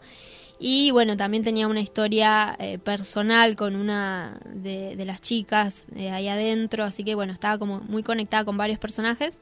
[0.60, 6.12] Y bueno, también tenía una historia eh, personal con una de, de las chicas eh,
[6.12, 9.38] ahí adentro, así que bueno, estaba como muy conectada con varios personajes.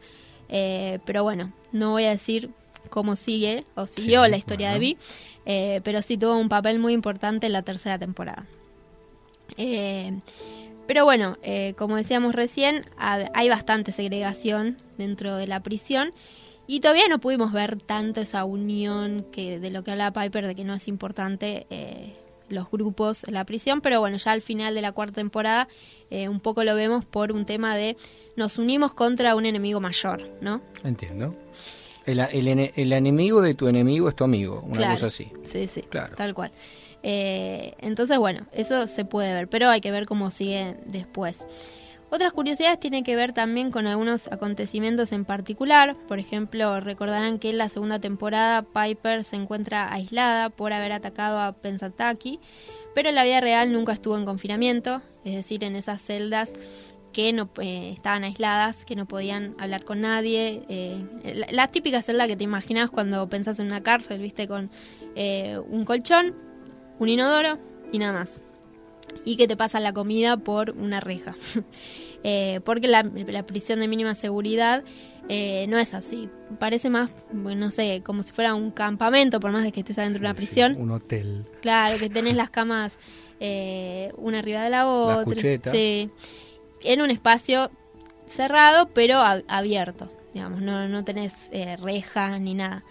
[0.49, 2.49] Eh, pero bueno, no voy a decir
[2.89, 4.73] cómo sigue o siguió Sí, la historia bueno.
[4.73, 4.97] de Vi,
[5.45, 8.45] eh, pero sí tuvo un papel muy importante en la tercera temporada.
[9.57, 10.19] Eh,
[10.87, 11.37] pero bueno,
[11.77, 16.11] como decíamos recién, ha- hay bastante segregación dentro de la prisión
[16.67, 20.55] y todavía no pudimos ver tanto esa unión que de lo que hablaba Piper de
[20.55, 22.13] que no es importante eh,
[22.49, 25.67] los grupos en la prisión, pero bueno, ya al final de la cuarta temporada
[26.09, 27.97] eh, un poco lo vemos por un tema de
[28.35, 30.61] nos unimos contra un enemigo mayor, ¿no?
[30.83, 31.35] Entiendo.
[32.05, 34.93] El, el el enemigo de tu enemigo es tu amigo, una Claro.
[34.95, 35.31] cosa así.
[35.45, 36.15] Sí, sí, Claro.
[36.15, 36.51] tal cual.
[37.01, 41.47] Eh, entonces, bueno, eso se puede ver, pero hay que ver cómo sigue después.
[42.13, 45.95] Otras curiosidades tienen que ver también con algunos acontecimientos en particular.
[46.07, 51.39] Por ejemplo, recordarán que en la segunda temporada Piper se encuentra aislada por haber atacado
[51.39, 52.39] a Pensataki,
[52.93, 56.51] pero en la vida real nunca estuvo en confinamiento, es decir, en esas celdas
[57.13, 60.61] que no eh, estaban aisladas, que no podían hablar con nadie.
[60.69, 64.69] eh, la, la típica celda que te imaginas cuando pensás en una cárcel, viste, con
[65.15, 66.35] eh, un colchón,
[66.99, 67.57] un inodoro
[67.91, 68.39] y nada más.
[69.25, 71.35] Y que te pasan la comida por una reja.
[72.23, 74.83] Eh, porque la, la prisión de mínima seguridad
[75.29, 76.29] eh, no es así.
[76.59, 80.21] Parece más, no sé, como si fuera un campamento, por más de que estés adentro
[80.21, 80.75] de una prisión.
[80.79, 81.45] Un hotel.
[81.61, 82.93] Claro, que tenés las camas
[83.39, 85.23] eh, una arriba de la otra.
[85.25, 85.73] cuchetas.
[85.73, 86.09] Sí.
[86.83, 87.71] En un espacio
[88.27, 90.09] cerrado, pero ab- abierto.
[90.33, 92.83] Digamos, no, no tenés eh, reja ni nada.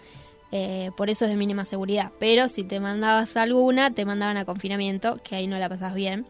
[0.51, 2.11] Eh, por eso es de mínima seguridad.
[2.19, 6.25] Pero si te mandabas alguna, te mandaban a confinamiento, que ahí no la pasas bien.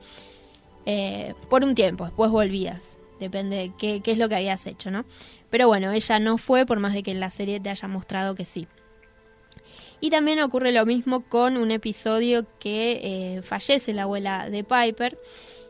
[0.85, 2.97] Eh, por un tiempo, después volvías.
[3.19, 5.05] Depende de qué, qué es lo que habías hecho, ¿no?
[5.49, 8.45] Pero bueno, ella no fue, por más de que la serie te haya mostrado que
[8.45, 8.67] sí.
[10.01, 15.17] Y también ocurre lo mismo con un episodio que eh, fallece la abuela de Piper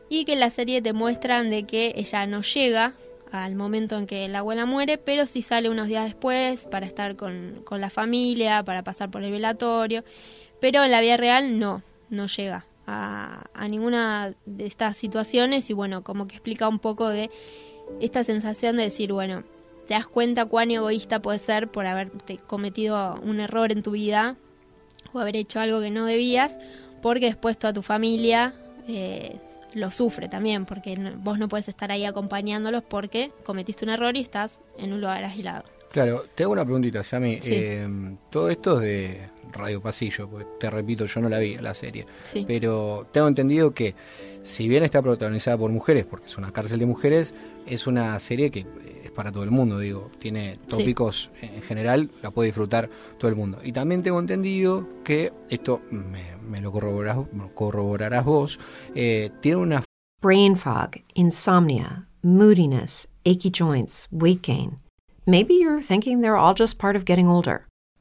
[0.08, 2.94] y que en la serie te muestran de que ella no llega
[3.30, 7.14] al momento en que la abuela muere, pero sí sale unos días después para estar
[7.14, 10.04] con, con la familia, para pasar por el velatorio,
[10.60, 15.72] pero en la vida real no, no llega a, a ninguna de estas situaciones y
[15.72, 17.30] bueno, como que explica un poco de
[18.00, 19.44] esta sensación de decir, bueno,
[19.86, 24.36] te das cuenta cuán egoísta puedes ser por haberte cometido un error en tu vida
[25.12, 26.58] o haber hecho algo que no debías,
[27.02, 28.54] porque después toda tu familia
[28.88, 29.38] eh,
[29.74, 34.20] lo sufre también, porque vos no puedes estar ahí acompañándolos porque cometiste un error y
[34.20, 35.64] estás en un lugar aislado.
[35.90, 37.40] Claro, te hago una preguntita, Sammy.
[37.40, 37.50] Sí.
[37.52, 41.74] Eh, todo esto es de Radio Pasillo, porque te repito, yo no la vi la
[41.74, 42.06] serie.
[42.24, 42.44] Sí.
[42.46, 43.94] Pero tengo entendido que,
[44.42, 47.32] si bien está protagonizada por mujeres, porque es una cárcel de mujeres,
[47.66, 50.10] es una serie que eh, es para todo el mundo, digo.
[50.18, 53.58] Tiene tópicos en general, la puede disfrutar todo el mundo.
[53.64, 57.18] Y también tengo entendido que, esto me, me lo corroborarás,
[57.54, 58.60] corroborarás vos,
[58.94, 59.84] eh, tiene una
[60.24, 64.80] Brain fog, insomnia, moodiness, achy joints, weight gain.
[65.26, 67.66] Maybe you're thinking they're all just part of getting older,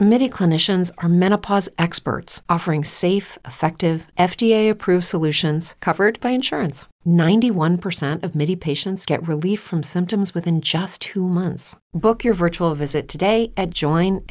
[0.00, 6.86] MIDI clinicians are menopause experts offering safe, effective, FDA approved solutions covered by insurance.
[7.06, 11.76] 91% of MIDI patients get relief from symptoms within just two months.
[11.92, 14.24] Book your virtual visit today at joinmidi.com.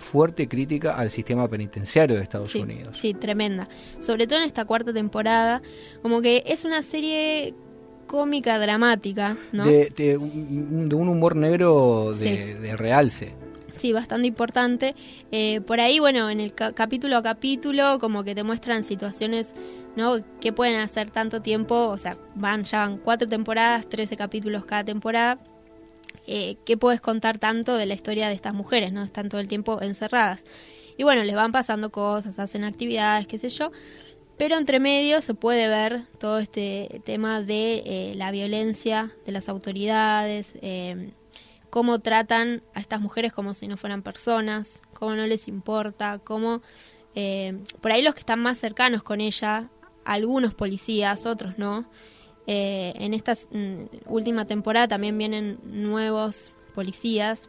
[0.00, 2.98] fuerte crítica al sistema penitenciario de Estados Sí, Unidos.
[3.00, 3.68] sí, tremenda.
[4.00, 5.62] Sobre todo en esta cuarta temporada,
[6.02, 7.54] como que es una serie
[8.06, 9.64] cómica dramática, ¿no?
[9.64, 13.34] De, de un de un humor negro de, de realce.
[13.76, 14.94] Sí, bastante importante.
[15.30, 19.54] Eh, por ahí, bueno, en el ca- capítulo a capítulo, como que te muestran situaciones,
[19.96, 20.18] ¿no?
[20.40, 24.84] Que pueden hacer tanto tiempo, o sea, van, ya van cuatro temporadas, 13 capítulos cada
[24.84, 25.38] temporada.
[26.26, 29.02] Eh, ¿Qué puedes contar tanto de la historia de estas mujeres, ¿no?
[29.02, 30.44] Están todo el tiempo encerradas.
[30.96, 33.72] Y bueno, les van pasando cosas, hacen actividades, qué sé yo.
[34.36, 39.48] Pero entre medio se puede ver todo este tema de eh, la violencia de las
[39.48, 41.10] autoridades, eh,
[41.72, 46.60] cómo tratan a estas mujeres como si no fueran personas, cómo no les importa, cómo
[47.14, 49.70] eh, por ahí los que están más cercanos con ella,
[50.04, 51.86] algunos policías, otros no.
[52.46, 57.48] Eh, en esta mm, última temporada también vienen nuevos policías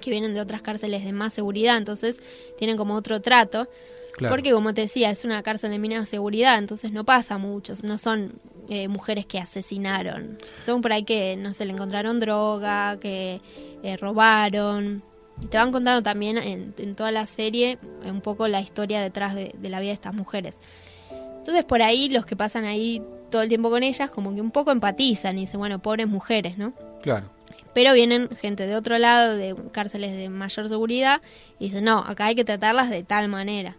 [0.00, 2.22] que vienen de otras cárceles de más seguridad, entonces
[2.58, 3.68] tienen como otro trato.
[4.12, 4.36] Claro.
[4.36, 7.98] Porque como te decía, es una cárcel de mínima seguridad, entonces no pasa mucho, no
[7.98, 8.38] son
[8.68, 13.40] eh, mujeres que asesinaron, son por ahí que no se le encontraron droga, que
[13.82, 15.02] eh, robaron.
[15.50, 19.34] Te van contando también en, en toda la serie eh, un poco la historia detrás
[19.34, 20.56] de, de la vida de estas mujeres.
[21.38, 24.52] Entonces por ahí los que pasan ahí todo el tiempo con ellas como que un
[24.52, 26.72] poco empatizan y dicen, bueno, pobres mujeres, ¿no?
[27.02, 27.28] Claro.
[27.74, 31.22] Pero vienen gente de otro lado, de cárceles de mayor seguridad,
[31.58, 33.76] y dicen, no, acá hay que tratarlas de tal manera.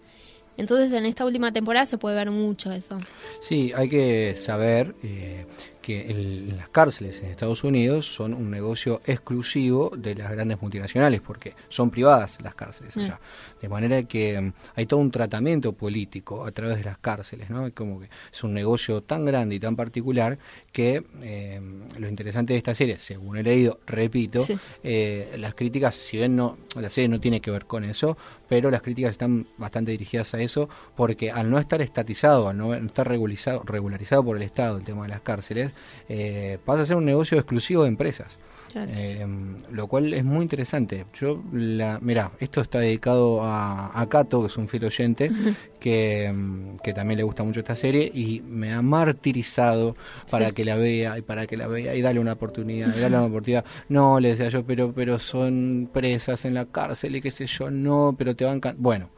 [0.58, 3.00] Entonces en esta última temporada se puede ver mucho eso.
[3.42, 5.46] Sí, hay que saber eh,
[5.82, 11.20] que el- las cárceles en Estados Unidos son un negocio exclusivo de las grandes multinacionales,
[11.22, 13.20] porque son privadas las cárceles allá.
[13.62, 17.68] De manera que mm, hay todo un tratamiento político a través de las cárceles, ¿no?
[17.68, 20.38] Es Como que es un negocio tan grande y tan particular
[20.72, 21.60] que eh,
[21.98, 24.58] lo interesante de esta serie, según he leído, repito, Sí.
[24.84, 28.18] eh, las críticas, si bien no, la serie no tiene que ver con eso,
[28.54, 32.76] pero las críticas están bastante dirigidas a eso, porque al no estar estatizado, al no
[32.76, 35.72] estar regularizado, por el Estado el tema de las cárceles,
[36.08, 38.38] eh, pasa a ser un negocio exclusivo de empresas.
[38.74, 38.92] Claro.
[38.94, 39.26] Eh,
[39.72, 41.06] lo cual es muy interesante.
[41.14, 45.32] Yo, la, mira, esto está dedicado a, a Cato, que es un fiel oyente,
[45.80, 49.96] que, mm, que también le gusta mucho esta serie y me ha martirizado
[50.30, 50.54] para Sí.
[50.56, 53.26] que la vea y para que la vea y dale una oportunidad, y dale una
[53.28, 53.64] oportunidad.
[53.90, 57.70] No, le decía yo, pero, pero son presas en la cárcel y qué sé yo,
[57.70, 58.60] no, pero te van...
[58.78, 59.10] Bueno,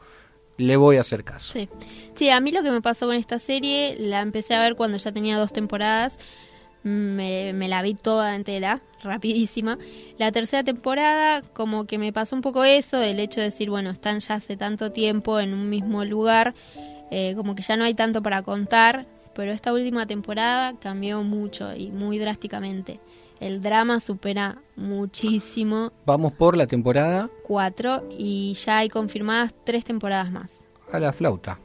[0.58, 1.52] le voy a hacer caso.
[1.52, 1.68] Sí.
[2.14, 4.98] sí, a mí lo que me pasó con esta serie, la empecé a ver cuando
[4.98, 6.18] ya tenía dos temporadas,
[6.86, 9.76] me, me la vi toda entera, rapidísima.
[10.18, 13.90] La tercera temporada, como que me pasó un poco eso, el hecho de decir, bueno,
[13.90, 16.54] están ya hace tanto tiempo en un mismo lugar,
[17.10, 21.74] eh, como que ya no hay tanto para contar, pero esta última temporada cambió mucho
[21.74, 23.00] y muy drásticamente.
[23.38, 30.32] El drama supera muchísimo Vamos por la temporada cuatro y ya hay confirmadas tres temporadas
[30.32, 30.64] más.
[30.90, 31.58] a la flauta.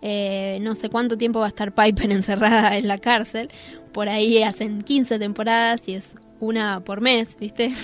[0.00, 3.50] Eh, no sé cuánto tiempo va a estar Piper encerrada en la cárcel.
[3.92, 7.72] Por ahí hacen 15 temporadas y es una por mes, ¿viste?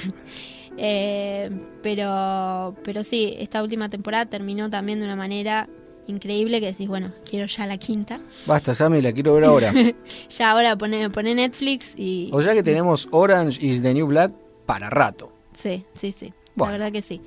[0.76, 1.52] Eh,
[1.84, 5.68] pero, pero sí, esta última temporada terminó también de una manera
[6.08, 8.20] increíble que decís, bueno, quiero ya la quinta.
[8.44, 9.72] Basta, Sammy, la quiero ver ahora.
[10.36, 12.28] Ya ahora pone, pone Netflix y...
[12.32, 14.32] O sea que tenemos Orange is the New Black
[14.66, 15.32] para rato.
[15.56, 16.32] Sí, sí, sí.
[16.54, 16.72] Bueno.
[16.72, 17.20] La verdad que sí.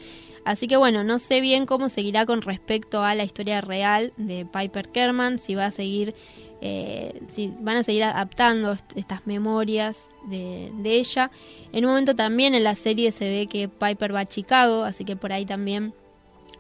[0.47, 4.45] Así que bueno, no sé bien cómo seguirá con respecto a la historia real de
[4.45, 6.15] Piper Kerman, si va a seguir,
[6.61, 11.31] eh, si van a seguir adaptando est- estas memorias de, de ella.
[11.73, 15.03] En un momento también en la serie se ve que Piper va a Chicago, así
[15.03, 15.93] que por ahí también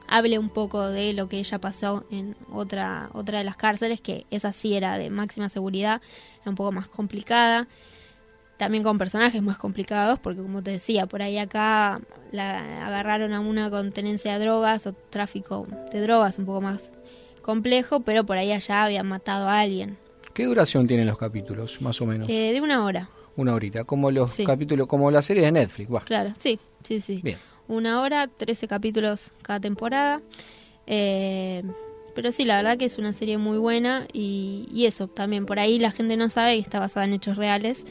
[0.09, 4.25] hable un poco de lo que ella pasó en otra, otra de las cárceles, que
[4.31, 6.01] esa sí era de máxima seguridad,
[6.41, 7.69] era un poco más complicada
[8.57, 12.01] también con personajes más complicados, porque como te decía, por ahí acá
[12.31, 16.91] la agarraron a una con tenencia de drogas o tráfico de drogas un poco más
[17.43, 19.97] complejo, pero por ahí allá habían matado a alguien.
[20.33, 22.27] ¿Qué duración tienen los capítulos, más o menos?
[22.29, 24.43] Eh, de una hora, Una horita, como los Sí.
[24.45, 25.93] capítulos, como la serie de Netflix.
[25.93, 26.01] va.
[26.01, 27.19] claro, sí, sí, sí.
[27.23, 27.37] Bien.
[27.67, 30.21] Una hora, 13 capítulos cada temporada.
[30.87, 31.63] Eh,
[32.15, 35.59] pero sí, la verdad que es una serie muy buena y, y eso, también por
[35.59, 37.83] ahí la gente no sabe que está basada en hechos reales.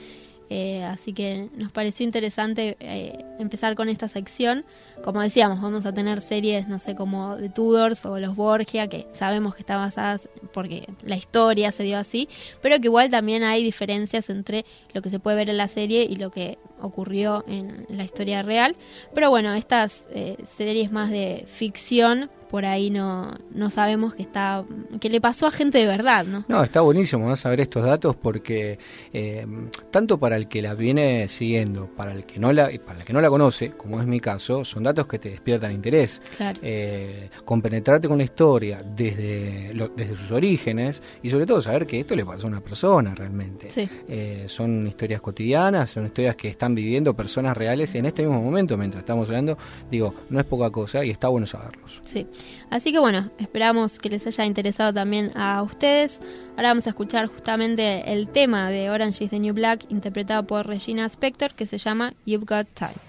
[0.48, 4.64] Eh, así que nos pareció interesante eh, empezar con esta sección.
[5.04, 9.06] Como decíamos, vamos a tener series, no sé, como The Tudors o Los Borgia, que
[9.14, 12.28] sabemos que están basadas porque la historia se dio así,
[12.62, 16.04] pero que igual también hay diferencias entre lo que se puede ver en la serie
[16.04, 18.76] y lo que ocurrió en la historia real.
[19.14, 24.64] Pero bueno, estas eh, series más de ficción, por ahí no, no sabemos que está
[25.00, 26.44] que le pasó a gente de verdad, ¿no?
[26.48, 27.36] No, está buenísimo ¿no?
[27.36, 28.78] saber estos datos porque
[29.12, 29.46] eh,
[29.90, 33.12] tanto para el que la viene siguiendo, para el que no la, para el que
[33.12, 36.22] no la conoce, como es mi caso, son datos que te despiertan interés.
[36.36, 36.58] Claro.
[36.62, 42.00] Eh, compenetrarte con la historia desde, lo- desde sus orígenes y sobre todo saber que
[42.00, 43.70] esto le pasó a una persona realmente.
[43.70, 43.88] Sí.
[44.08, 48.76] Eh, son historias cotidianas, son historias que están viviendo personas reales en este mismo momento
[48.76, 49.56] mientras estamos hablando.
[49.90, 52.00] Digo, no es poca cosa y está bueno saberlos.
[52.04, 52.26] Sí.
[52.70, 56.20] Así que bueno, esperamos que les haya interesado también a ustedes.
[56.56, 60.66] Ahora vamos a escuchar justamente el tema de Orange is the New Black interpretado por
[60.66, 63.05] Regina Spector que se llama You've Got Time.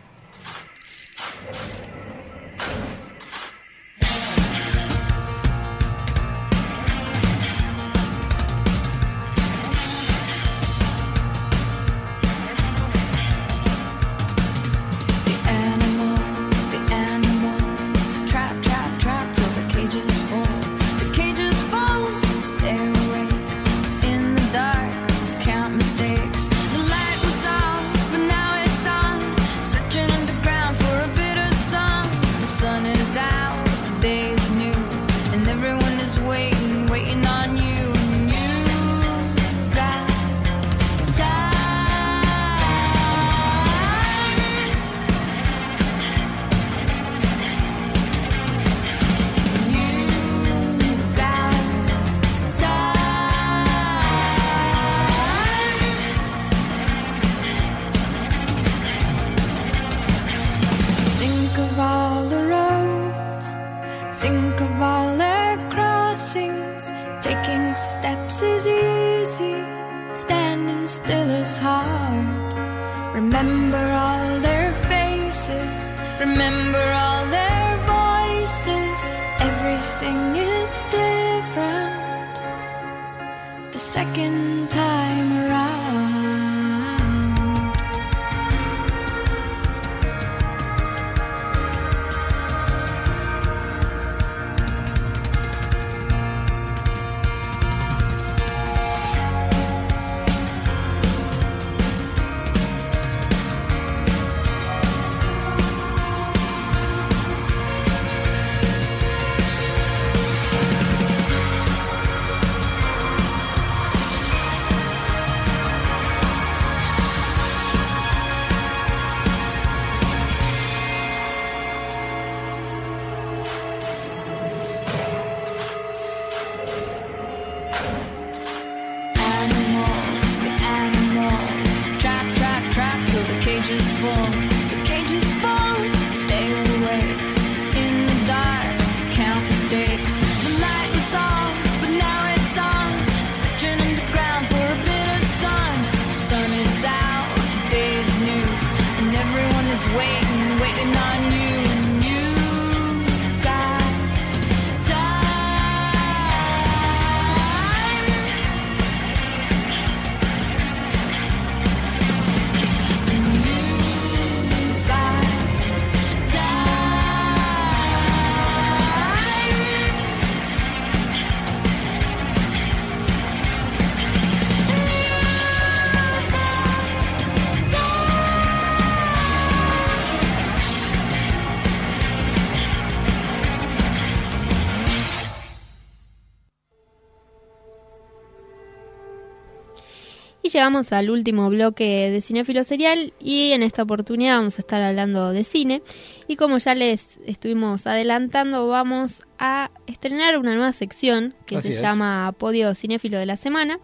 [190.58, 195.30] Llegamos al último bloque de Cinéfilo Serial y en esta oportunidad vamos a estar hablando
[195.32, 195.84] de cine.
[196.28, 201.76] Y como ya les estuvimos adelantando, vamos a estrenar una nueva sección que Así se
[201.76, 201.82] es.
[201.82, 203.80] llama Podio Cinéfilo de la Semana.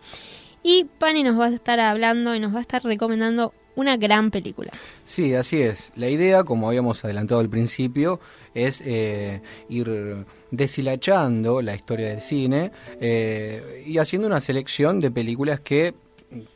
[0.63, 4.31] Y Pani nos va a estar hablando y nos va a estar recomendando una gran
[4.31, 4.71] película.
[5.05, 5.91] Sí, así es.
[5.95, 8.19] La idea, como habíamos adelantado al principio,
[8.55, 15.59] es eh, ir deshilachando la historia del cine eh, y haciendo una selección de películas
[15.59, 15.93] que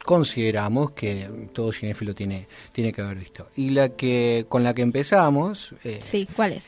[0.03, 3.47] consideramos que todo cinéfilo tiene, tiene que haber visto.
[3.55, 6.63] Y la que con la que empezamos, eh, Sí, ¿cuál es?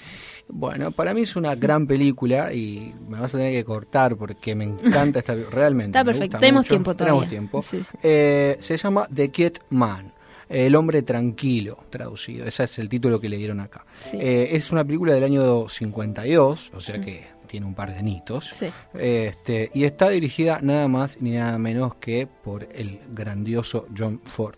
[0.52, 4.56] bueno, para mí es una gran película y me vas a tener que cortar porque
[4.56, 5.98] me encanta esta realmente.
[5.98, 6.70] Está perfecto, tenemos mucho.
[6.70, 7.14] tiempo todavía.
[7.14, 7.62] Tenemos tiempo.
[7.62, 7.98] Sí, sí.
[8.04, 10.14] Eh, se llama The Quiet Man.
[10.50, 12.48] El hombre tranquilo, traducido.
[12.48, 13.86] Ese es el título que le dieron acá.
[14.10, 14.18] Sí.
[14.20, 18.50] Eh, es una película del año 52, o sea que tiene un par de nitos.
[18.54, 18.68] Sí.
[18.94, 24.56] Este, y está dirigida nada más ni nada menos que por el grandioso John Ford.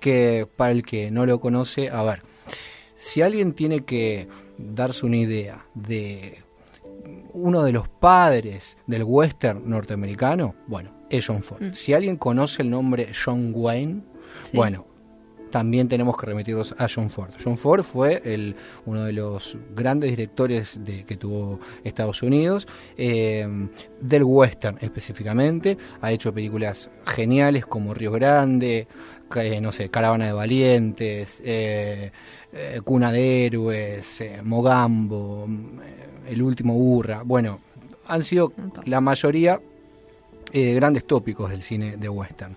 [0.00, 2.22] Que para el que no lo conoce, a ver,
[2.96, 4.26] si alguien tiene que
[4.58, 6.38] darse una idea de
[7.32, 11.62] uno de los padres del western norteamericano, bueno, es John Ford.
[11.62, 11.74] Mm.
[11.74, 14.02] Si alguien conoce el nombre John Wayne,
[14.42, 14.56] Sí.
[14.56, 14.86] bueno,
[15.50, 17.30] también tenemos que remitirnos a John Ford.
[17.42, 23.46] John Ford fue el, uno de los grandes directores de, que tuvo Estados Unidos, eh,
[24.00, 25.76] del western específicamente.
[26.00, 28.86] Ha hecho películas geniales como Río Grande,
[29.36, 32.10] eh, no sé, Caravana de Valientes, eh,
[32.52, 35.78] eh, Cuna de Héroes, Mogambo, mm,
[36.26, 37.22] El Último Burra.
[37.24, 37.60] Bueno,
[38.08, 38.52] han sido
[38.86, 39.60] la mayoría
[40.52, 42.56] grandes tópicos del cine de western.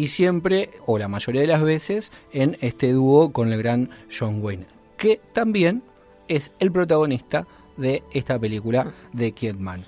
[0.00, 4.42] Y siempre, o la mayoría de las veces, en este dúo con el gran John
[4.42, 4.64] Wayne,
[4.96, 5.82] que también
[6.26, 7.46] es el protagonista
[7.76, 9.84] de esta película de Kidman.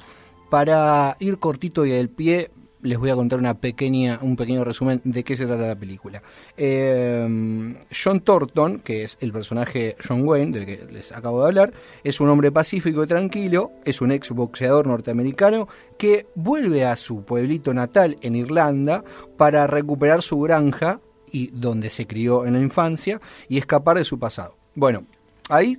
[0.50, 2.50] Para ir cortito y al pie,
[2.82, 6.22] les voy a contar una pequeña, un pequeño resumen de qué se trata la película.
[6.56, 11.72] Eh, John Thornton, que es el personaje John Wayne, del que les acabo de hablar,
[12.02, 17.24] es un hombre pacífico y tranquilo, es un ex boxeador norteamericano que vuelve a su
[17.24, 19.04] pueblito natal en Irlanda
[19.36, 24.18] para recuperar su granja y donde se crió en la infancia y escapar de su
[24.18, 24.56] pasado.
[24.74, 25.04] Bueno,
[25.48, 25.78] ahí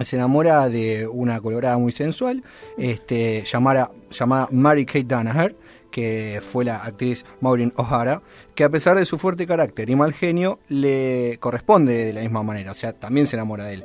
[0.00, 2.42] se enamora de una colorada muy sensual,
[2.76, 5.56] este, llamada, llamada Mary Kate Danaher,
[5.98, 8.22] que fue la actriz Maureen O'Hara,
[8.54, 12.44] que a pesar de su fuerte carácter y mal genio, le corresponde de la misma
[12.44, 13.84] manera, o sea, también se enamora de él.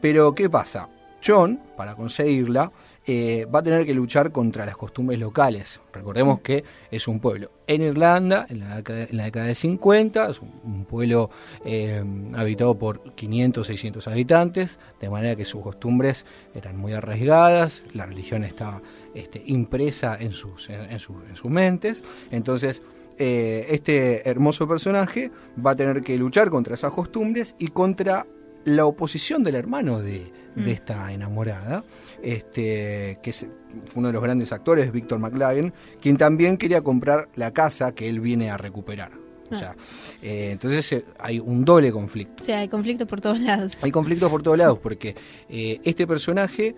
[0.00, 0.88] Pero, ¿qué pasa?
[1.24, 2.72] John, para conseguirla,
[3.06, 5.80] eh, va a tener que luchar contra las costumbres locales.
[5.92, 11.30] Recordemos que es un pueblo en Irlanda, en la década, del 50, es un, pueblo
[11.64, 12.02] eh,
[12.34, 18.42] habitado por 500, 600 habitantes, de manera que sus costumbres eran muy arraigadas, la religión
[18.42, 18.82] estaba
[19.14, 22.02] este, impresa en sus, en, en sus- en sus mentes.
[22.30, 22.82] Entonces,
[23.18, 25.30] eh, este hermoso personaje
[25.64, 28.26] va a tener que luchar contra esas costumbres y contra
[28.64, 31.84] la oposición del hermano de, de esta enamorada,
[32.22, 33.46] este, que es
[33.86, 38.08] fue uno de los grandes actores, Víctor McLaglen, quien también quería comprar la casa que
[38.08, 39.12] él viene a recuperar.
[39.50, 39.76] O sea,
[40.22, 42.42] eh, entonces eh, hay un doble conflicto.
[42.42, 43.76] O sea, hay conflictos por todos lados.
[43.82, 45.14] Hay conflictos por todos lados, porque
[45.48, 46.74] eh, este personaje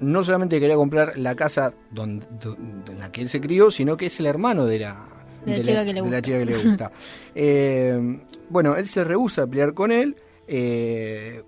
[0.00, 3.96] no solamente quería comprar la casa donde, donde- en la que él se crió, sino
[3.96, 5.04] que es el hermano de la,
[5.44, 6.22] De la chica que le de la gusta.
[6.22, 6.92] chica que le gusta.
[7.34, 8.20] Eh,
[8.50, 10.16] bueno, él se rehúsa a pelear con él.
[10.46, 11.42] eh,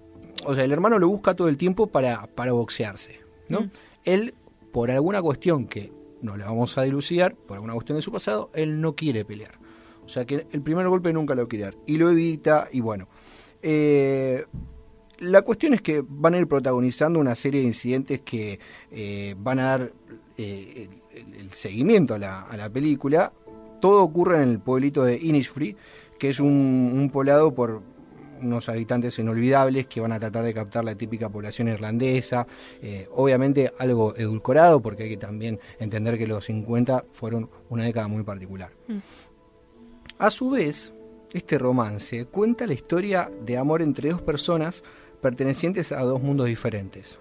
[0.46, 3.20] o sea, el hermano lo busca todo el tiempo para, para boxearse.
[3.50, 3.60] ¿no?
[3.62, 3.70] Mm.
[4.04, 4.34] Él,
[4.72, 5.92] por alguna cuestión que
[6.22, 9.58] no le vamos a dilucidar, por alguna cuestión de su pasado, él no quiere pelear.
[10.04, 11.74] O sea que el primer golpe nunca lo quiere dar.
[11.86, 13.06] Y lo evita, y bueno.
[13.62, 14.44] Eh,
[15.20, 18.58] la cuestión es que van a ir protagonizando una serie de incidentes que
[18.90, 19.92] eh, van a dar
[20.36, 23.32] eh, el, seguimiento a la, a la película.
[23.80, 25.76] Todo ocurre en el pueblito de Innisfree,
[26.18, 27.82] que es un, un poblado por
[28.42, 32.46] unos habitantes inolvidables que van a tratar de captar la típica población irlandesa.
[32.80, 38.08] Eh, obviamente algo edulcorado, porque hay que también entender que los 50 fueron una década
[38.08, 38.70] muy particular.
[40.18, 40.92] A su vez,
[41.32, 44.82] este romance cuenta la historia de amor entre dos personas
[45.20, 47.18] pertenecientes a dos mundos diferentes.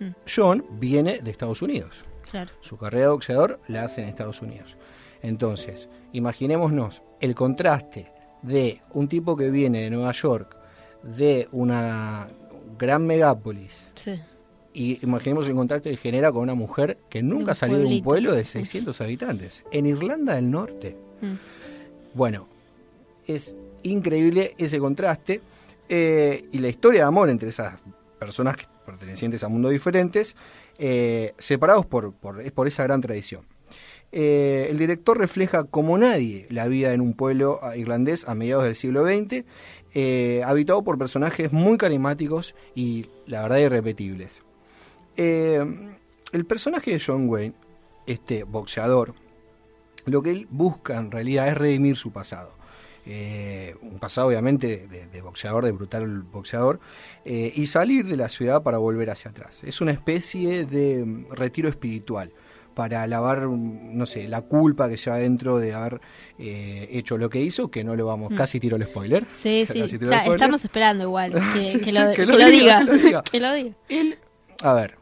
[0.00, 0.08] Mm.
[0.34, 2.04] John viene de Estados Unidos.
[2.30, 2.50] Claro.
[2.60, 4.76] Su carrera de boxeador la hace en Estados Unidos.
[5.22, 8.10] Entonces, imaginémonos el contraste
[8.42, 10.56] de un tipo que viene de Nueva York,
[11.02, 12.26] de una
[12.78, 14.20] gran megápolis, Sí.
[14.72, 18.02] y imaginemos el contraste que genera con una mujer que nunca un salió de un
[18.02, 20.96] pueblo de 600 habitantes, en Irlanda del Norte.
[21.20, 21.34] Mm.
[22.14, 22.48] Bueno,
[23.26, 25.40] es increíble ese contraste
[25.88, 27.82] eh, y la historia de amor entre esas
[28.18, 28.56] personas
[28.86, 30.36] pertenecientes a mundos diferentes,
[30.78, 33.46] eh, separados por, por, por esa gran tradición.
[34.10, 38.74] Eh, el director refleja como nadie la vida en un pueblo irlandés a mediados del
[38.74, 39.44] siglo XX,
[40.44, 44.42] habitado por personajes muy carismáticos y la verdad irrepetibles.
[45.16, 47.54] El personaje de John Wayne,
[48.06, 49.14] este boxeador,
[50.06, 52.61] lo que él busca en realidad es redimir su pasado.
[53.04, 56.78] Eh, un pasado obviamente de, de boxeador, de brutal boxeador,
[57.24, 59.60] eh, y salir de la ciudad para volver hacia atrás.
[59.64, 62.32] Es una especie de mm, retiro espiritual
[62.74, 66.00] para lavar, mm, no sé, la culpa que lleva dentro de haber
[66.38, 69.24] eh, hecho lo que hizo, que no lo vamos, casi tiro el spoiler.
[69.24, 69.26] Mm.
[69.36, 69.78] Sí, sí.
[69.80, 70.26] Ya, spoiler.
[70.26, 71.32] estamos esperando igual
[71.84, 73.22] que, lo, diga, que lo diga.
[73.24, 73.74] que lo diga.
[73.88, 74.16] Él,
[74.62, 74.96] a ver,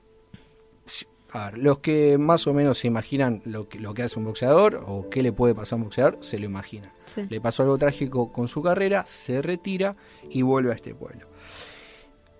[1.33, 4.25] a ver, los que más o menos se imaginan lo que, lo que hace un
[4.25, 6.91] boxeador o qué le puede pasar a un boxeador, se lo imaginan.
[7.29, 9.97] Le pasó algo trágico con su carrera, se retira
[10.31, 11.27] y vuelve a este pueblo.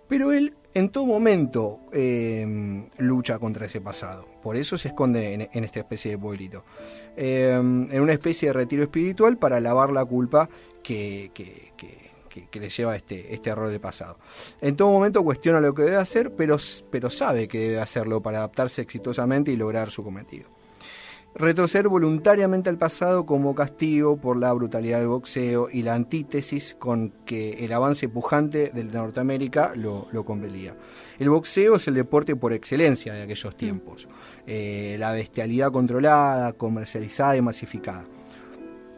[0.09, 4.27] Pero él en todo momento eh, lucha contra ese pasado.
[4.43, 6.65] Por eso se esconde en, esta especie de pueblito.
[7.17, 10.49] Eh, en una especie de retiro espiritual para lavar la culpa
[10.83, 12.11] que, que- que-
[12.61, 14.17] le lleva este, este error del pasado.
[14.61, 16.57] En todo momento cuestiona lo que debe hacer, pero,
[16.91, 20.49] pero sabe que debe hacerlo para adaptarse exitosamente y lograr su cometido.
[21.35, 27.13] Retroceder voluntariamente al pasado como castigo por la brutalidad del boxeo y la antítesis con
[27.25, 30.77] que el avance pujante de Norteamérica lo, lo compelía.
[31.21, 34.09] El boxeo es el deporte por excelencia de aquellos tiempos.
[34.45, 38.05] Eh, la bestialidad controlada, comercializada y masificada.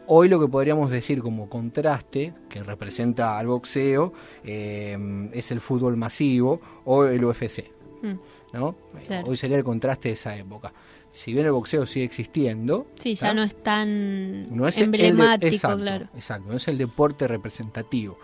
[0.07, 4.11] Hoy lo que podríamos decir como contraste, que representa al boxeo,
[4.43, 7.71] eh, es el fútbol masivo o el UFC.
[8.01, 8.15] Mm.
[8.53, 8.75] ¿no?
[9.07, 9.27] Claro.
[9.27, 10.73] Hoy sería el contraste de esa época.
[11.13, 13.33] Si bien el boxeo sigue existiendo, Sí, ya ¿ah?
[13.35, 16.07] no es tan no es el de- emblemático, exacto, claro.
[16.15, 18.17] Exacto, no es el deporte representativo.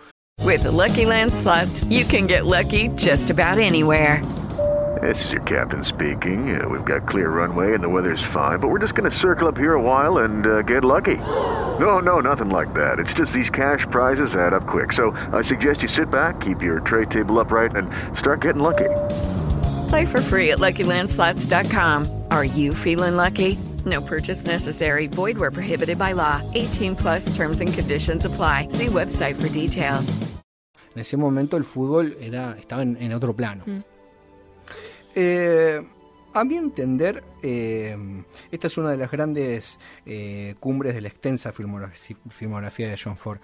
[0.44, 4.20] With the Lucky Land slots, you can get lucky just about anywhere.
[5.00, 6.60] This is your captain speaking.
[6.60, 9.46] Uh, we've got clear runway and the weather's fine, but we're just going to circle
[9.46, 11.16] up here a while and uh, get lucky.
[11.78, 12.98] No, no, nothing like that.
[12.98, 14.92] It's just these cash prizes add up quick.
[14.92, 17.88] So I suggest you sit back, keep your tray table upright, and
[18.18, 18.88] start getting lucky.
[19.88, 22.19] Play for free at LuckyLandSlots.com.
[22.30, 23.58] Are you feeling lucky?
[23.84, 25.06] No purchase necessary.
[25.08, 26.40] Void where prohibited by law.
[26.54, 28.68] 18 plus terms and conditions apply.
[28.70, 30.18] See website for details.
[30.94, 33.64] En ese momento el fútbol era, estaba en, en otro plano.
[33.66, 33.80] Mm.
[35.14, 35.80] Eh,
[36.34, 37.96] a mi entender, eh,
[38.50, 43.38] esta es una de las grandes eh, cumbres de la extensa filmografía de John Ford.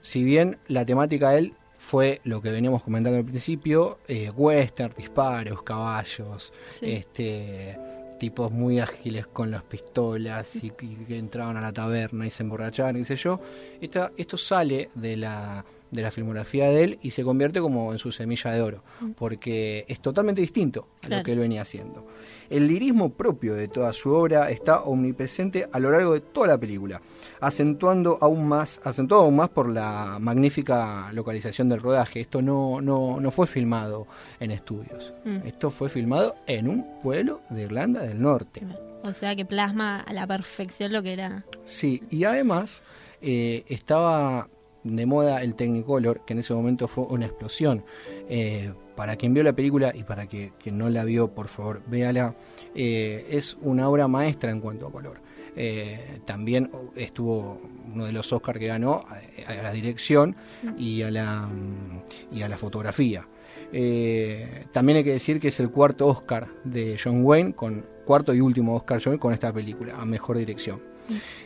[0.00, 4.92] Si bien la temática de él fue lo que veníamos comentando al principio, eh, western,
[4.96, 6.92] disparos, caballos, Sí.
[6.92, 7.76] este
[8.18, 12.42] tipos muy ágiles con las pistolas y, y que entraban a la taberna y se
[12.42, 13.40] emborrachaban, qué sé yo.
[13.80, 18.12] Esto sale de la, de la filmografía de él y se convierte como en su
[18.12, 18.82] semilla de oro,
[19.16, 21.20] porque es totalmente distinto a Claro.
[21.20, 22.06] lo que él venía haciendo.
[22.50, 26.58] El lirismo propio de toda su obra está omnipresente a lo largo de toda la
[26.58, 27.00] película,
[27.40, 32.20] acentuando aún más, acentuado aún más por la magnífica localización del rodaje.
[32.20, 34.06] Esto no, no, no fue filmado
[34.40, 35.12] en estudios.
[35.24, 35.46] Mm.
[35.46, 38.62] Esto fue filmado en un pueblo de Irlanda del Norte.
[39.02, 41.44] O sea que plasma a la perfección lo que era.
[41.64, 42.82] Sí, y además
[43.22, 44.48] eh, estaba
[44.84, 47.84] de moda el Technicolor, que en ese momento fue una explosión.
[48.28, 51.82] Eh, para quien vio la película y para que, quien no la vio, por favor,
[51.86, 52.34] véala.
[52.74, 55.20] Eh, es una obra maestra en cuanto a color.
[55.54, 57.60] Eh, también estuvo
[57.92, 60.36] uno de los Oscars que ganó a, a la dirección
[60.76, 63.26] y a la, mm, y a la fotografía.
[63.72, 68.34] Eh, también hay que decir que es el cuarto Oscar de John Wayne, con cuarto
[68.34, 70.80] y último Oscar John Wayne con esta película, a mejor dirección.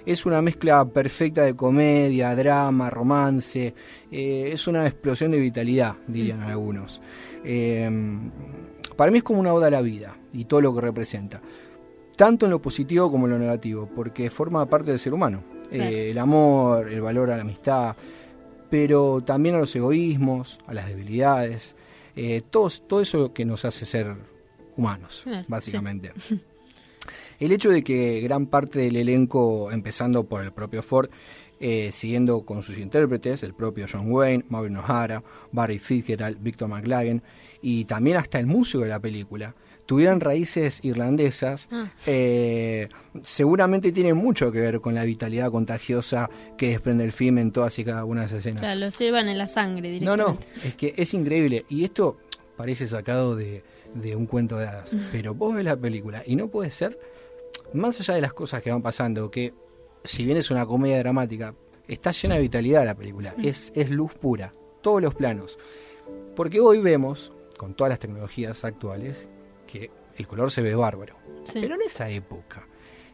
[0.04, 3.74] Es una mezcla perfecta de comedia, drama, romance.
[4.10, 7.00] eh, es una explosión de vitalidad, dirían algunos.
[7.44, 7.90] Eh,
[8.96, 11.40] para mí es como una oda a la vida y todo lo que representa.
[12.16, 15.42] Tanto en lo positivo como en lo negativo, porque forma parte del ser humano.
[15.70, 17.96] Eh, el amor, el valor a la amistad,
[18.68, 21.74] pero también a los egoísmos, a las debilidades.
[22.14, 24.14] eh, todo, todo eso que nos hace ser
[24.76, 26.12] humanos, Claro, básicamente.
[27.44, 31.10] El hecho de que gran parte del elenco, empezando por el propio Ford,
[31.60, 35.22] eh, siguiendo con sus intérpretes, el propio John Wayne, Maureen O'Hara,
[35.52, 37.22] Barry Fitzgerald, Victor McLagan,
[37.60, 39.54] y también hasta el músico de la película,
[39.86, 41.92] tuvieran raíces irlandesas, Ah.
[42.06, 42.88] eh,
[43.22, 47.78] seguramente tiene mucho que ver con la vitalidad contagiosa que desprende el film en todas
[47.78, 48.60] y cada una de esas escenas.
[48.60, 50.46] Claro, lo llevan en la sangre No, directamente.
[50.56, 51.64] no, es que es increíble.
[51.68, 52.18] Y esto
[52.56, 53.62] parece sacado de,
[53.94, 54.90] de un cuento de hadas.
[55.12, 56.98] Pero vos ves la película y no puede ser,
[57.74, 59.54] más allá de las cosas que van pasando, que
[60.04, 61.54] si bien es una comedia dramática,
[61.86, 63.34] está llena de vitalidad la película.
[63.42, 65.58] Es, es luz pura, todos los planos.
[66.36, 69.26] Porque hoy vemos, con todas las tecnologías actuales,
[69.66, 71.16] que el color se ve bárbaro.
[71.44, 71.58] Sí.
[71.60, 72.66] Pero en esa época,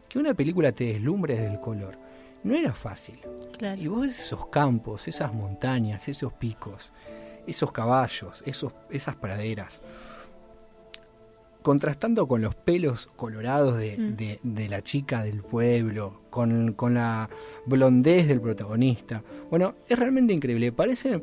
[0.07, 1.97] que una película te deslumbre desde el color,
[2.43, 3.19] no era fácil.
[3.57, 3.81] Claro.
[3.81, 6.91] Y vos ves esos campos, esas montañas, esos picos,
[7.45, 9.81] esos caballos, esos, esas praderas,
[11.61, 14.15] contrastando con los pelos colorados de, Mm.
[14.15, 17.29] de- de la chica del pueblo, con, con la
[17.65, 19.23] blondez del protagonista.
[19.49, 20.71] Bueno, es realmente increíble.
[20.71, 21.21] Parece,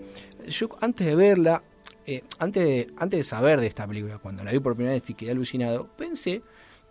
[0.48, 1.62] yo antes de verla,
[2.06, 5.08] eh, antes, de, antes de saber de esta película, cuando la vi por primera vez
[5.10, 6.42] y quedé alucinado, pensé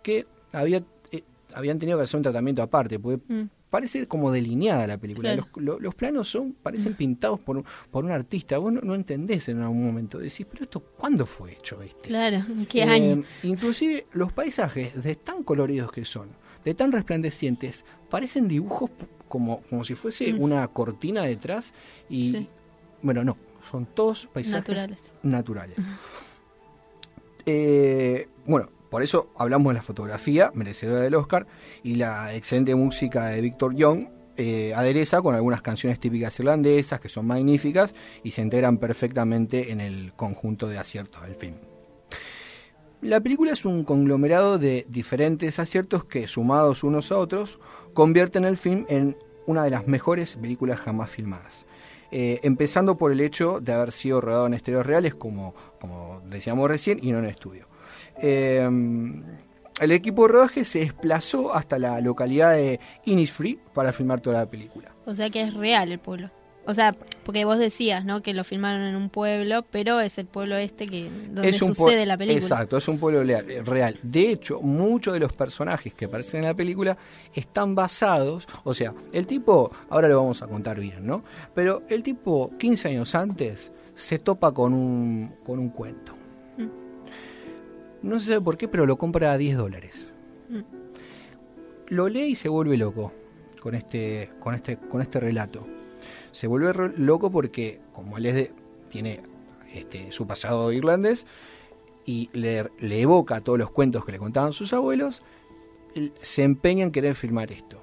[0.02, 0.82] que había,
[1.12, 1.22] eh,
[1.54, 3.48] habían tenido que hacer un tratamiento aparte, porque Mm.
[3.70, 5.34] Parece como delineada la película.
[5.34, 5.48] Claro.
[5.56, 8.58] Los, lo- los planos son parecen pintados por, un- por un artista.
[8.58, 10.18] Vos no, no entendés en algún momento.
[10.18, 12.08] Decís, pero esto, ¿cuándo fue hecho este?
[12.08, 13.24] Claro, ¿qué Eh, año?
[13.42, 16.28] Inclusive los paisajes, de tan coloridos que son,
[16.64, 18.90] de tan resplandecientes, parecen dibujos
[19.28, 20.40] como, como si fuese Mm.
[20.40, 21.74] una cortina detrás
[22.08, 22.30] y...
[22.32, 22.48] Sí.
[23.02, 23.36] Bueno, no,
[23.70, 24.98] son todos paisajes Naturales.
[25.22, 25.76] naturales.
[27.44, 31.46] Eh, bueno, por eso hablamos de la fotografía, merecedora del Oscar,
[31.82, 37.10] y la excelente música de Víctor Young, eh, adereza con algunas canciones típicas irlandesas que
[37.10, 37.94] son magníficas
[38.24, 41.56] y se integran perfectamente en el conjunto de aciertos del film.
[43.02, 47.60] La película es un conglomerado de diferentes aciertos que, sumados unos a otros,
[47.92, 51.66] convierten el film en una de las mejores películas jamás filmadas.
[52.12, 56.66] Eh, empezando por el hecho de haber sido rodado en estéreos reales, como, como decíamos
[56.70, 57.75] recién, y no en estudio.
[58.22, 58.68] Eh,
[59.80, 64.46] el equipo de rodaje se desplazó hasta la localidad de Innisfree para filmar toda la
[64.46, 64.94] película.
[65.04, 66.30] O sea que es real el pueblo.
[66.68, 68.22] O sea, porque vos decías, ¿no?
[68.22, 71.74] Que lo filmaron en un pueblo, pero es el pueblo este que donde es un
[71.74, 72.42] sucede la película.
[72.42, 73.22] Exacto, es un pueblo
[73.64, 73.98] real.
[74.02, 76.96] De hecho, muchos de los personajes que aparecen en la película
[77.32, 81.22] están basados, o sea, el tipo, ahora lo vamos a contar bien, ¿no?
[81.54, 86.15] Pero el tipo, 15 años antes, se topa con un, con un cuento.
[88.06, 90.12] No se sabe por qué, pero lo compra a 10 dólares.
[91.88, 93.12] Lo lee y se vuelve loco
[93.60, 95.66] con este, con este, con este relato.
[96.32, 98.50] Se vuelve loco porque, como él es de-
[98.88, 99.20] tiene
[99.72, 101.26] este, su pasado irlandés
[102.04, 105.22] y le, le evoca todos los cuentos que le contaban sus abuelos,
[106.20, 107.80] se empeña en querer filmar esto.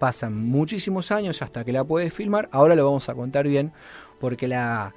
[0.00, 2.48] Pasan muchísimos años hasta que la puede filmar.
[2.52, 3.72] Ahora lo vamos a contar bien,
[4.18, 4.94] porque la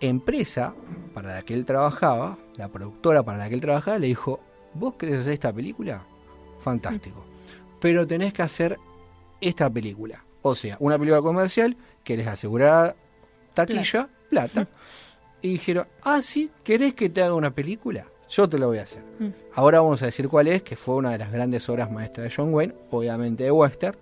[0.00, 0.74] empresa
[1.14, 4.40] para la que él trabajaba, la productora para la que él trabajaba, le dijo:
[4.74, 6.04] ¿Vos querés hacer esta película?
[6.58, 7.24] Fantástico.
[7.80, 8.78] Pero tenés que hacer
[9.40, 10.24] esta película.
[10.42, 12.94] O sea, una película comercial que les asegurará
[13.54, 14.68] taquilla, plata.
[15.42, 18.06] Y dijeron, ah, sí, ¿querés que te haga una película?
[18.28, 19.02] Yo te lo voy a hacer.
[19.18, 19.28] Mm.
[19.54, 22.34] Ahora vamos a decir cuál es, que fue una de las grandes obras maestras de
[22.34, 23.96] John Wayne, obviamente de western,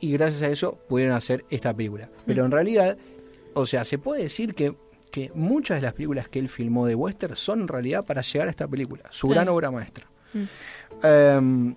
[0.00, 2.08] y gracias a eso pudieron hacer esta película.
[2.26, 2.96] Pero en realidad,
[3.54, 4.74] o sea, se puede decir que,
[5.14, 8.48] que muchas de las películas que él filmó de western son en realidad para llegar
[8.48, 10.08] a esta película, su gran obra maestra.
[10.32, 10.42] Mm.
[11.04, 11.74] Em,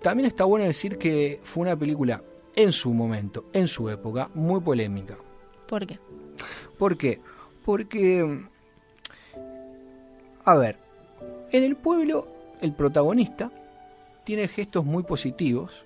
[0.00, 2.22] también está bueno decir que fue una película
[2.56, 5.18] en su momento, en su época, muy polémica.
[5.68, 5.98] ¿Por qué?
[6.78, 7.20] ¿Por qué?
[7.66, 8.40] Porque,
[10.46, 10.78] a ver,
[11.50, 12.28] en el pueblo
[12.62, 13.52] el protagonista
[14.24, 15.84] tiene gestos muy positivos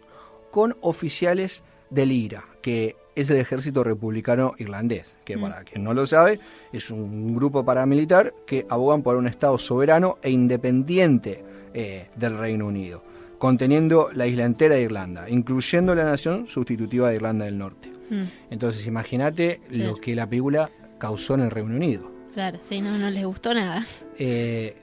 [0.52, 5.40] con oficiales del IRA, que es el ejército republicano irlandés, que Mm.
[5.40, 6.38] para quien no lo sabe,
[6.72, 11.42] es un grupo paramilitar que abogan por un Estado soberano e independiente
[11.74, 13.02] eh, del Reino Unido,
[13.38, 17.90] conteniendo la isla entera de Irlanda, incluyendo la nación sustitutiva de Irlanda del Norte.
[18.08, 19.90] Mm, Entonces imagínate Claro.
[19.90, 22.10] lo que la película causó en el Reino Unido.
[22.32, 23.86] claro, sí, no, no les gustó nada.
[24.18, 24.74] Eh,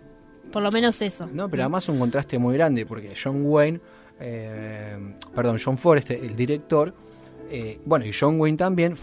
[0.52, 1.28] Por lo menos eso.
[1.34, 3.80] no, pero además un contraste muy grande, porque John Wayne,
[4.20, 4.98] eh,
[5.36, 6.94] perdón, John Forrest, el director,
[7.50, 8.96] eh, bueno, y John Wayne también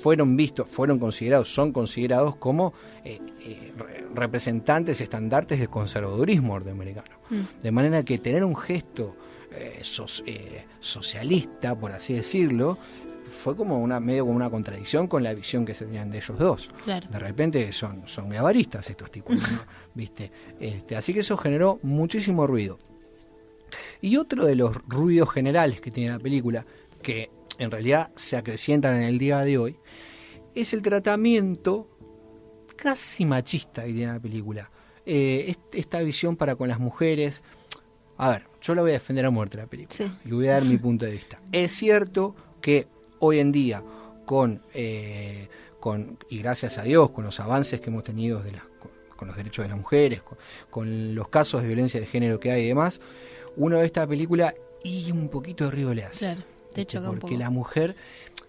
[0.00, 2.72] fueron vistos, fueron considerados, son considerados como
[3.04, 7.16] eh, eh, re- representantes estandartes del conservadurismo norteamericano.
[7.30, 7.62] Mm.
[7.62, 9.14] De manera que tener un gesto
[9.82, 10.22] sos-
[10.80, 12.76] socialista, por así decirlo,
[13.42, 16.38] fue como una medio como una contradicción con la visión que se tenían de ellos
[16.38, 16.68] dos.
[16.84, 17.08] Claro.
[17.10, 19.42] De repente son, son gabaristas estos tipos, ¿no?
[19.94, 20.30] ¿viste?
[20.60, 22.78] Este, así que eso generó muchísimo ruido.
[24.00, 26.64] Y otro de los ruidos generales que tiene la película,
[27.02, 29.76] que en realidad se acrecientan en el día de hoy,
[30.54, 31.88] es el tratamiento
[32.76, 34.70] casi machista que tiene la película.
[35.04, 37.42] Eh, est- esta visión para con las mujeres.
[38.18, 39.96] A ver, yo la voy a defender a muerte la película.
[39.96, 40.10] Sí.
[40.24, 41.40] Y voy a dar mi punto de vista.
[41.52, 42.86] Es cierto que
[43.20, 43.82] hoy en día,
[44.24, 45.48] con, eh,
[45.80, 49.28] con y gracias a Dios, con los avances que hemos tenido de las- con, con
[49.28, 50.36] los derechos de las mujeres, con,
[50.70, 53.00] con los casos de violencia de género que hay y demás,
[53.56, 56.18] uno ve esta película y un poquito de ruido le hace.
[56.26, 56.42] Claro,
[56.76, 56.92] te ¿viste?
[56.98, 57.38] choca un Porque poco.
[57.40, 57.96] la mujer,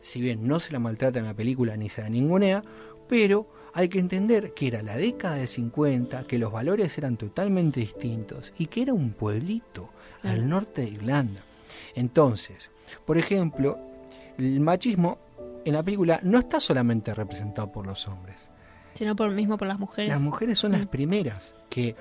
[0.01, 2.63] si bien no se la maltrata en la película ni se la ningunea,
[3.07, 7.79] pero hay que entender que era la década del 50, que los valores eran totalmente
[7.79, 9.89] distintos y que era un pueblito
[10.23, 11.41] al norte de Irlanda.
[11.95, 12.69] Entonces,
[13.05, 13.77] por ejemplo,
[14.37, 15.19] el machismo
[15.65, 18.49] en la película no está solamente representado por los hombres.
[18.93, 20.09] Sino por mismo por las mujeres.
[20.09, 20.89] Las mujeres son las Mm.
[20.89, 21.95] primeras que...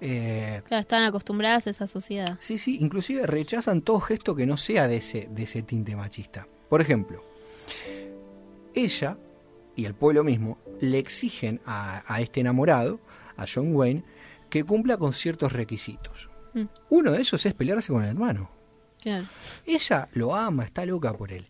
[0.00, 2.36] eh, Claro, están acostumbradas a esa sociedad.
[2.40, 6.46] Sí, sí, inclusive rechazan todo gesto que no sea de ese, de ese tinte machista.
[6.68, 7.22] Por ejemplo,
[8.74, 9.16] ella
[9.74, 13.00] y el pueblo mismo le exigen a, a este enamorado,
[13.36, 14.02] a John Wayne,
[14.50, 16.28] que cumpla con ciertos requisitos.
[16.54, 16.64] Mm.
[16.90, 18.50] Uno de ellos es pelearse con el hermano.
[19.02, 19.26] Claro.
[19.66, 21.46] Ella lo ama, está loca por él,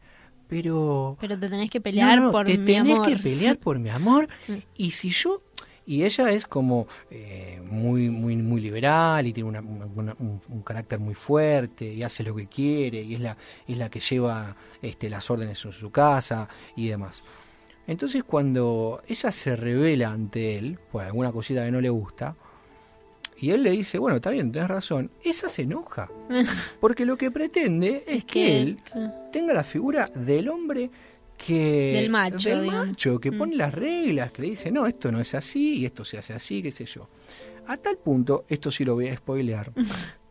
[0.48, 1.16] pero...
[1.20, 3.06] Pero te tenés que pelear No, no, por te mi tenés amor.
[3.06, 4.28] que pelear por mi amor.
[4.48, 4.54] Mm.
[4.76, 5.42] y si yo
[5.86, 10.62] y ella es como eh, muy muy muy liberal y tiene una- una- un, un
[10.62, 13.36] carácter muy fuerte y hace lo que quiere y es la
[13.68, 17.22] es la que lleva este, las órdenes en su casa y demás.
[17.86, 22.34] Entonces cuando ella se revela ante él por alguna cosita que no le gusta,
[23.38, 26.08] y él le dice, bueno, está bien, tenés razón, esa se enoja.
[26.80, 28.80] Porque lo que pretende es que, que- él
[29.30, 30.90] tenga la figura del hombre
[31.36, 31.92] que...
[31.94, 33.38] Del macho, del macho, que Mm.
[33.38, 36.32] pone las reglas, que le dice, no, esto no es así y esto se hace
[36.32, 37.08] así, qué sé yo.
[37.66, 39.72] A tal punto, esto sí lo voy a spoilear,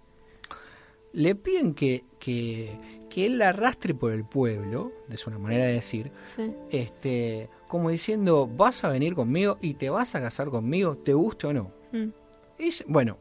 [1.13, 2.77] le piden que, que,
[3.09, 6.51] que él la arrastre por el pueblo, de su manera de decir, Sí.
[6.71, 11.47] este, como diciendo, vas a venir conmigo y te vas a casar conmigo, te guste
[11.47, 11.71] o no.
[11.91, 12.09] Mm.
[12.57, 13.17] Es, bueno,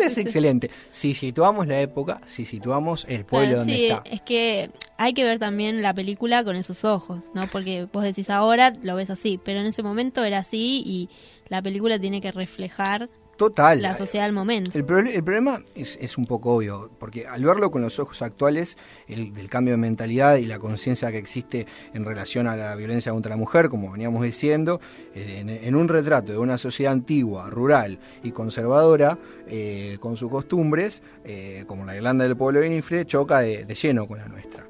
[0.00, 0.70] es excelente.
[0.90, 4.02] Si situamos la época, si situamos el pueblo Claro, donde sí, está.
[4.10, 7.46] es que hay que ver también la película con esos ojos, ¿no?
[7.48, 11.08] Porque vos decís ahora lo ves así, pero en ese momento era así y
[11.48, 13.08] la película tiene que reflejar
[13.38, 13.80] Total.
[13.80, 14.76] la sociedad del momento.
[14.76, 18.20] El, proble- el problema es, es un poco obvio, porque al verlo con los ojos
[18.20, 18.76] actuales,
[19.06, 23.12] el, del cambio de mentalidad y la conciencia que existe en relación a la violencia
[23.12, 24.80] contra la mujer, como veníamos diciendo,
[25.14, 29.16] eh, en, en un retrato de una sociedad antigua, rural y conservadora,
[29.46, 33.74] eh, con sus costumbres, eh, como la Irlanda del pueblo de Winifred, choca de, de
[33.74, 34.66] lleno con la nuestra.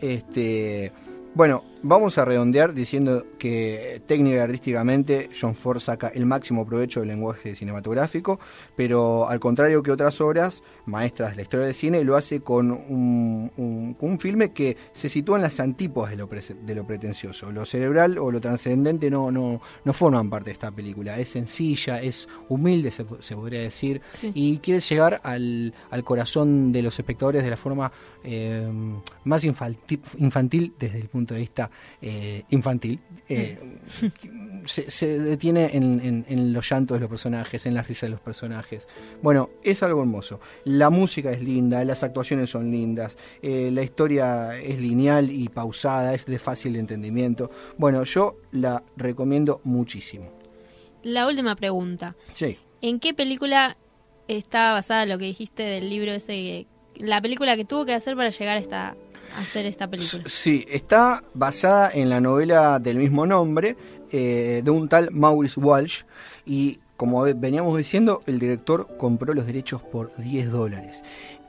[0.00, 0.90] Este,
[1.34, 7.00] bueno, vamos a redondear diciendo que técnica y artísticamente John Ford saca el máximo provecho
[7.00, 8.38] del lenguaje cinematográfico,
[8.76, 12.70] pero al contrario que otras obras maestras de la historia del cine, lo hace con
[12.70, 16.74] un, un- con un filme que se sitúa en las antípodas de lo, prese- de
[16.74, 17.50] lo pretencioso.
[17.50, 21.18] Lo cerebral o lo trascendente no, no, no forman parte de esta película.
[21.18, 24.32] Es sencilla, es humilde, se, se podría decir, Sí.
[24.34, 27.90] y quiere llegar al, al corazón de los espectadores de la forma
[28.24, 28.68] eh,
[29.24, 31.69] más infantil, infantil desde el punto de vista
[32.02, 33.00] eh, infantil.
[33.28, 33.58] Eh,
[34.66, 38.10] se, se detiene en, en- en los llantos de los personajes, en las risas de
[38.10, 38.86] los personajes.
[39.22, 40.40] Bueno, es algo hermoso.
[40.64, 46.14] La música es linda, las actuaciones son lindas, eh, la historia es lineal y pausada,
[46.14, 47.50] es de fácil entendimiento.
[47.78, 50.32] Bueno, yo la recomiendo muchísimo.
[51.02, 52.14] La última pregunta.
[52.34, 52.58] Sí.
[52.82, 53.76] ¿En qué película
[54.28, 56.66] está basada lo que dijiste del libro ese?
[56.96, 58.96] la película que tuvo que hacer para llegar a, esta,
[59.38, 60.22] hacer esta película.
[60.26, 63.76] Sí, está basada en la novela del mismo nombre
[64.10, 66.02] eh, de un tal Maurice Walsh
[66.46, 71.02] y como ve- veníamos diciendo, el director compró los derechos por 10 dólares.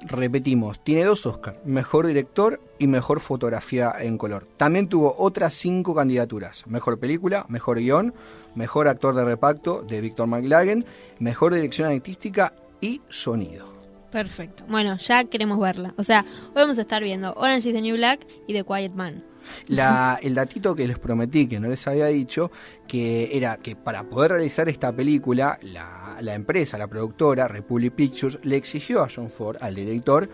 [0.04, 4.48] Repetimos, tiene dos Oscars, mejor director y mejor fotografía en color.
[4.58, 8.14] También tuvo otras cinco candidaturas, mejor película, mejor guion,
[8.56, 10.86] mejor actor de reparto de Victor McLagan,
[11.20, 13.71] mejor dirección artística y sonido.
[14.12, 14.66] Perfecto.
[14.68, 15.94] Bueno, ya queremos verla.
[15.98, 18.94] O sea, hoy vamos a estar viendo Orange is the New Black y The Quiet
[18.94, 19.24] Man.
[19.68, 22.52] La, el datito que les prometí, que no les había dicho,
[22.88, 28.38] que era que para poder realizar esta película, la, la empresa, la productora, Republic Pictures,
[28.44, 30.30] le exigió a John Ford, al director,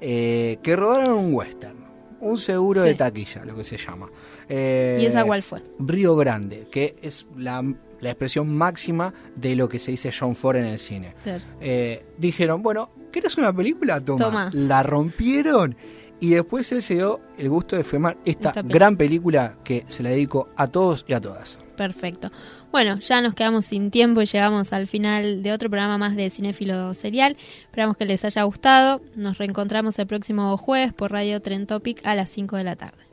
[0.00, 1.90] eh, que rodaran un western.
[2.20, 4.10] Un seguro de taquilla, lo que se llama.
[4.46, 5.62] Eh, ¿Y esa cuál fue?
[5.78, 7.62] Río Grande, que es la,
[8.00, 11.14] la expresión máxima de lo que se dice John Ford en el cine.
[11.22, 11.44] Claro.
[11.62, 14.00] Eh, dijeron, bueno, ¿querés una película?
[14.00, 14.24] Toma.
[14.24, 14.50] Toma.
[14.52, 15.76] La rompieron
[16.20, 20.10] y después él se dio el gusto de filmar esta, gran película que se la
[20.10, 21.58] dedico a todos y a todas.
[21.76, 22.30] Perfecto.
[22.70, 26.28] Bueno, ya nos quedamos sin tiempo y llegamos al final de otro programa más de
[26.28, 27.36] Cinéfilo Serial.
[27.62, 29.00] Esperamos que les haya gustado.
[29.16, 33.09] Nos reencontramos el próximo jueves por Radio Tren Topic a las 5 de la tarde.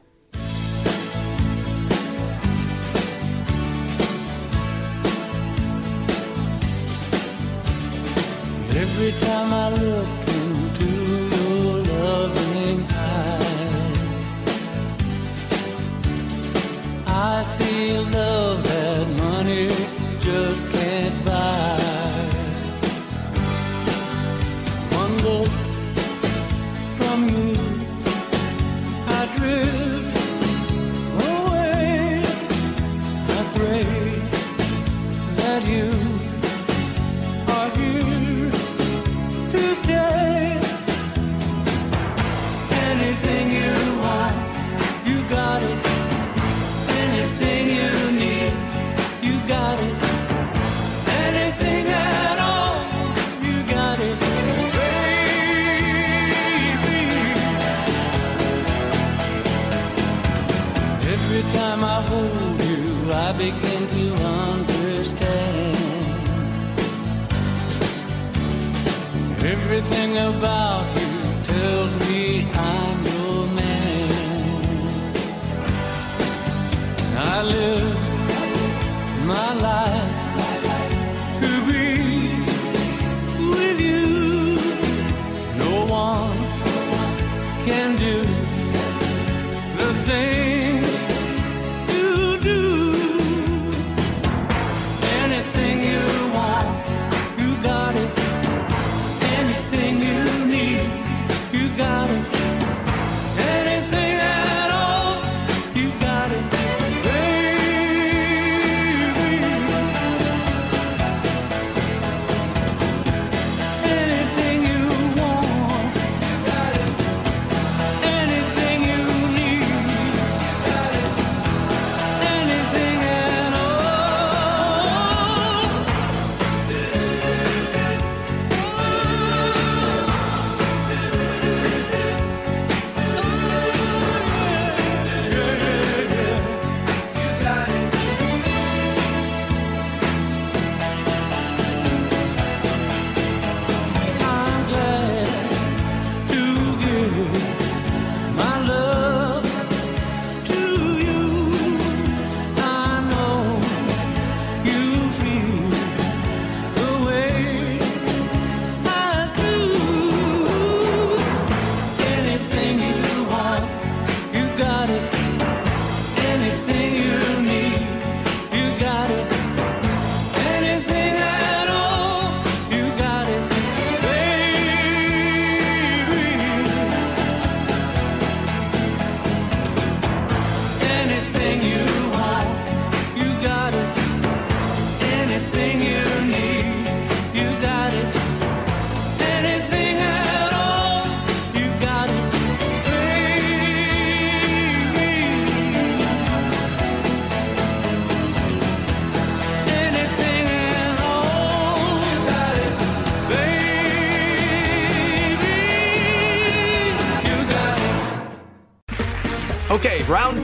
[8.99, 10.89] Every time I look into
[11.35, 14.25] your loving eyes,
[17.05, 18.66] I see love